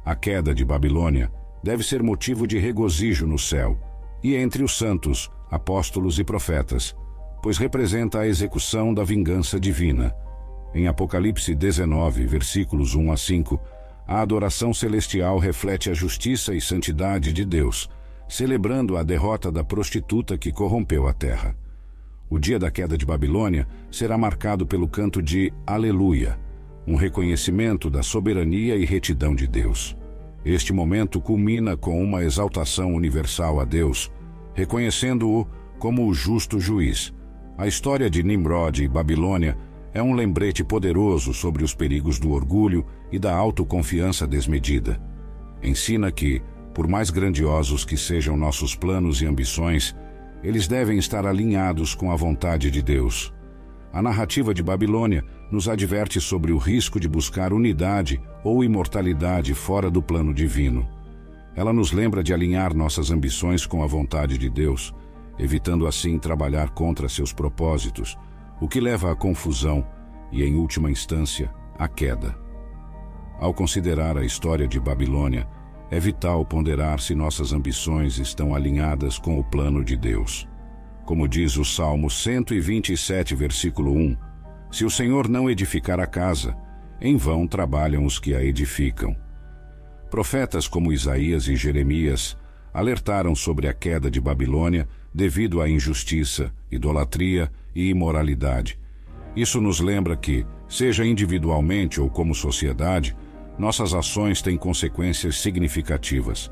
A 0.03 0.15
queda 0.15 0.51
de 0.51 0.65
Babilônia 0.65 1.31
deve 1.63 1.83
ser 1.83 2.01
motivo 2.01 2.47
de 2.47 2.57
regozijo 2.57 3.27
no 3.27 3.37
céu 3.37 3.77
e 4.23 4.35
entre 4.35 4.63
os 4.63 4.75
santos, 4.75 5.29
apóstolos 5.51 6.17
e 6.17 6.23
profetas, 6.23 6.95
pois 7.43 7.59
representa 7.59 8.21
a 8.21 8.27
execução 8.27 8.91
da 8.91 9.03
vingança 9.03 9.59
divina. 9.59 10.11
Em 10.73 10.87
Apocalipse 10.87 11.53
19, 11.53 12.25
versículos 12.25 12.95
1 12.95 13.11
a 13.11 13.15
5, 13.15 13.61
a 14.07 14.21
adoração 14.21 14.73
celestial 14.73 15.39
reflete 15.39 15.89
a 15.89 15.93
justiça 15.93 16.53
e 16.53 16.61
santidade 16.61 17.33
de 17.33 17.43
Deus, 17.43 17.89
celebrando 18.27 18.97
a 18.97 19.03
derrota 19.03 19.51
da 19.51 19.63
prostituta 19.63 20.37
que 20.37 20.51
corrompeu 20.51 21.07
a 21.07 21.13
terra. 21.13 21.55
O 22.29 22.39
dia 22.39 22.57
da 22.57 22.71
queda 22.71 22.97
de 22.97 23.05
Babilônia 23.05 23.67
será 23.91 24.17
marcado 24.17 24.65
pelo 24.65 24.87
canto 24.87 25.21
de 25.21 25.53
Aleluia, 25.65 26.37
um 26.87 26.95
reconhecimento 26.95 27.89
da 27.89 28.03
soberania 28.03 28.75
e 28.75 28.85
retidão 28.85 29.35
de 29.35 29.47
Deus. 29.47 29.95
Este 30.43 30.71
momento 30.71 31.19
culmina 31.19 31.75
com 31.75 32.01
uma 32.03 32.23
exaltação 32.23 32.93
universal 32.93 33.59
a 33.59 33.65
Deus, 33.65 34.11
reconhecendo-o 34.53 35.47
como 35.79 36.07
o 36.07 36.13
justo 36.13 36.59
juiz. 36.59 37.13
A 37.57 37.67
história 37.67 38.09
de 38.09 38.21
Nimrod 38.21 38.83
e 38.83 38.87
Babilônia 38.87 39.57
é 39.95 40.03
um 40.03 40.13
lembrete 40.13 40.61
poderoso 40.61 41.33
sobre 41.33 41.63
os 41.63 41.73
perigos 41.73 42.19
do 42.19 42.31
orgulho 42.31 42.85
e 43.09 43.17
da 43.17 43.33
autoconfiança 43.33 44.27
desmedida. 44.27 45.01
Ensina 45.63 46.11
que, 46.11 46.41
por 46.73 46.85
mais 46.85 47.09
grandiosos 47.09 47.85
que 47.85 47.95
sejam 47.95 48.35
nossos 48.35 48.75
planos 48.75 49.21
e 49.21 49.25
ambições, 49.25 49.95
eles 50.43 50.67
devem 50.67 50.97
estar 50.97 51.25
alinhados 51.25 51.95
com 51.95 52.11
a 52.11 52.15
vontade 52.17 52.69
de 52.69 52.81
Deus. 52.81 53.33
A 53.93 54.01
narrativa 54.01 54.53
de 54.53 54.61
Babilônia 54.61 55.23
nos 55.49 55.69
adverte 55.69 56.19
sobre 56.19 56.51
o 56.51 56.57
risco 56.57 56.99
de 56.99 57.07
buscar 57.07 57.53
unidade 57.53 58.21
ou 58.43 58.65
imortalidade 58.65 59.53
fora 59.53 59.89
do 59.89 60.03
plano 60.03 60.33
divino. 60.33 60.85
Ela 61.55 61.71
nos 61.71 61.93
lembra 61.93 62.21
de 62.21 62.33
alinhar 62.33 62.75
nossas 62.75 63.11
ambições 63.11 63.65
com 63.65 63.81
a 63.81 63.87
vontade 63.87 64.37
de 64.37 64.49
Deus, 64.49 64.93
evitando 65.39 65.87
assim 65.87 66.19
trabalhar 66.19 66.71
contra 66.71 67.07
seus 67.07 67.31
propósitos, 67.31 68.17
o 68.59 68.67
que 68.67 68.79
leva 68.79 69.11
à 69.11 69.15
confusão 69.15 69.85
e, 70.31 70.43
em 70.43 70.55
última 70.55 70.89
instância, 70.89 71.53
à 71.77 71.87
queda. 71.87 72.35
Ao 73.39 73.53
considerar 73.53 74.17
a 74.17 74.25
história 74.25 74.67
de 74.67 74.79
Babilônia, 74.79 75.47
é 75.91 75.99
vital 75.99 76.43
ponderar 76.45 76.99
se 76.99 77.13
nossas 77.13 77.53
ambições 77.53 78.17
estão 78.17 78.55
alinhadas 78.55 79.19
com 79.19 79.37
o 79.37 79.43
plano 79.43 79.83
de 79.83 79.95
Deus. 79.95 80.47
Como 81.05 81.27
diz 81.27 81.57
o 81.57 81.65
Salmo 81.65 82.09
127, 82.09 83.35
versículo 83.35 83.93
1, 83.93 84.17
se 84.71 84.83
o 84.83 84.89
Senhor 84.89 85.29
não 85.29 85.49
edificar 85.49 85.99
a 85.99 86.07
casa, 86.07 86.57
em 86.99 87.15
vão 87.17 87.45
trabalham 87.45 88.05
os 88.05 88.17
que 88.17 88.33
a 88.33 88.43
edificam. 88.43 89.15
Profetas 90.09 90.67
como 90.67 90.91
Isaías 90.91 91.47
e 91.47 91.55
Jeremias 91.55 92.37
alertaram 92.73 93.35
sobre 93.35 93.67
a 93.67 93.73
queda 93.73 94.09
de 94.09 94.19
Babilônia 94.19 94.87
devido 95.13 95.61
à 95.61 95.69
injustiça, 95.69 96.51
idolatria 96.71 97.51
e 97.75 97.89
imoralidade. 97.89 98.79
Isso 99.35 99.59
nos 99.59 99.81
lembra 99.81 100.15
que, 100.15 100.45
seja 100.67 101.05
individualmente 101.05 101.99
ou 101.99 102.09
como 102.09 102.33
sociedade, 102.33 103.15
nossas 103.59 103.93
ações 103.93 104.41
têm 104.41 104.57
consequências 104.57 105.39
significativas. 105.41 106.51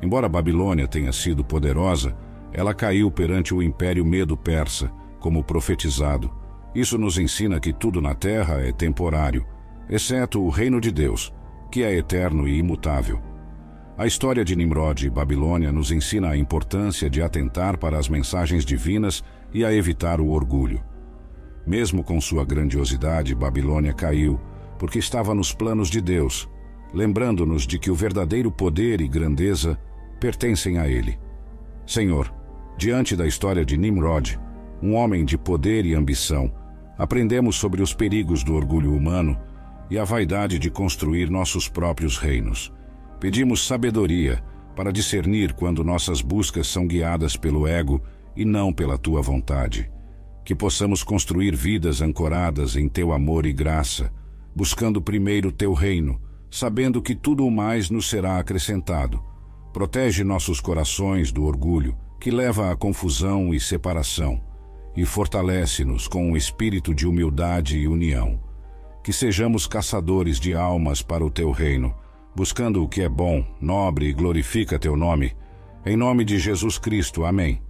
Embora 0.00 0.28
Babilônia 0.28 0.86
tenha 0.86 1.12
sido 1.12 1.44
poderosa, 1.44 2.16
ela 2.52 2.72
caiu 2.72 3.10
perante 3.10 3.52
o 3.54 3.62
império 3.62 4.04
medo-persa, 4.04 4.90
como 5.18 5.44
profetizado. 5.44 6.30
Isso 6.74 6.96
nos 6.96 7.18
ensina 7.18 7.60
que 7.60 7.72
tudo 7.72 8.00
na 8.00 8.14
terra 8.14 8.60
é 8.60 8.72
temporário, 8.72 9.44
exceto 9.88 10.40
o 10.40 10.48
reino 10.48 10.80
de 10.80 10.90
Deus, 10.90 11.32
que 11.70 11.82
é 11.82 11.94
eterno 11.94 12.48
e 12.48 12.56
imutável. 12.58 13.20
A 13.98 14.06
história 14.06 14.44
de 14.44 14.56
Nimrod 14.56 15.04
e 15.04 15.10
Babilônia 15.10 15.70
nos 15.70 15.90
ensina 15.90 16.30
a 16.30 16.36
importância 16.36 17.10
de 17.10 17.20
atentar 17.20 17.76
para 17.76 17.98
as 17.98 18.08
mensagens 18.08 18.64
divinas 18.64 19.22
e 19.52 19.64
a 19.64 19.72
evitar 19.72 20.20
o 20.20 20.28
orgulho. 20.28 20.82
Mesmo 21.66 22.02
com 22.02 22.20
sua 22.20 22.44
grandiosidade, 22.44 23.34
Babilônia 23.34 23.92
caiu, 23.92 24.40
porque 24.78 24.98
estava 24.98 25.34
nos 25.34 25.52
planos 25.52 25.88
de 25.88 26.00
Deus, 26.00 26.48
lembrando-nos 26.92 27.66
de 27.66 27.78
que 27.78 27.90
o 27.90 27.94
verdadeiro 27.94 28.50
poder 28.50 29.00
e 29.00 29.08
grandeza 29.08 29.78
pertencem 30.18 30.78
a 30.78 30.88
Ele. 30.88 31.18
Senhor, 31.86 32.32
diante 32.76 33.14
da 33.14 33.26
história 33.26 33.64
de 33.64 33.76
Nimrod, 33.76 34.38
um 34.82 34.94
homem 34.94 35.24
de 35.24 35.36
poder 35.36 35.84
e 35.84 35.94
ambição, 35.94 36.52
aprendemos 36.96 37.56
sobre 37.56 37.82
os 37.82 37.94
perigos 37.94 38.42
do 38.42 38.54
orgulho 38.54 38.94
humano 38.94 39.38
e 39.90 39.98
a 39.98 40.04
vaidade 40.04 40.58
de 40.58 40.70
construir 40.70 41.28
nossos 41.30 41.68
próprios 41.68 42.16
reinos. 42.16 42.72
Pedimos 43.18 43.66
sabedoria 43.66 44.42
para 44.74 44.92
discernir 44.92 45.52
quando 45.52 45.84
nossas 45.84 46.22
buscas 46.22 46.66
são 46.68 46.86
guiadas 46.86 47.36
pelo 47.36 47.66
ego 47.66 48.00
e 48.40 48.44
não 48.44 48.72
pela 48.72 48.96
tua 48.96 49.20
vontade. 49.20 49.90
Que 50.44 50.54
possamos 50.54 51.02
construir 51.02 51.54
vidas 51.54 52.00
ancoradas 52.00 52.76
em 52.76 52.88
teu 52.88 53.12
amor 53.12 53.44
e 53.44 53.52
graça, 53.52 54.12
buscando 54.54 55.02
primeiro 55.02 55.52
teu 55.52 55.72
reino, 55.72 56.20
sabendo 56.50 57.02
que 57.02 57.14
tudo 57.14 57.46
o 57.46 57.50
mais 57.50 57.90
nos 57.90 58.08
será 58.08 58.38
acrescentado. 58.38 59.22
Protege 59.72 60.24
nossos 60.24 60.60
corações 60.60 61.30
do 61.30 61.44
orgulho, 61.44 61.96
que 62.18 62.30
leva 62.30 62.72
à 62.72 62.76
confusão 62.76 63.52
e 63.52 63.60
separação, 63.60 64.42
e 64.96 65.04
fortalece-nos 65.04 66.08
com 66.08 66.30
um 66.30 66.36
espírito 66.36 66.94
de 66.94 67.06
humildade 67.06 67.78
e 67.78 67.86
união. 67.86 68.40
Que 69.04 69.12
sejamos 69.12 69.66
caçadores 69.66 70.40
de 70.40 70.54
almas 70.54 71.02
para 71.02 71.24
o 71.24 71.30
teu 71.30 71.50
reino 71.50 71.94
buscando 72.34 72.82
o 72.82 72.88
que 72.88 73.02
é 73.02 73.08
bom, 73.08 73.44
nobre 73.60 74.06
e 74.06 74.12
glorifica 74.12 74.78
teu 74.78 74.96
nome. 74.96 75.32
Em 75.84 75.96
nome 75.96 76.24
de 76.24 76.38
Jesus 76.38 76.78
Cristo. 76.78 77.24
Amém. 77.24 77.60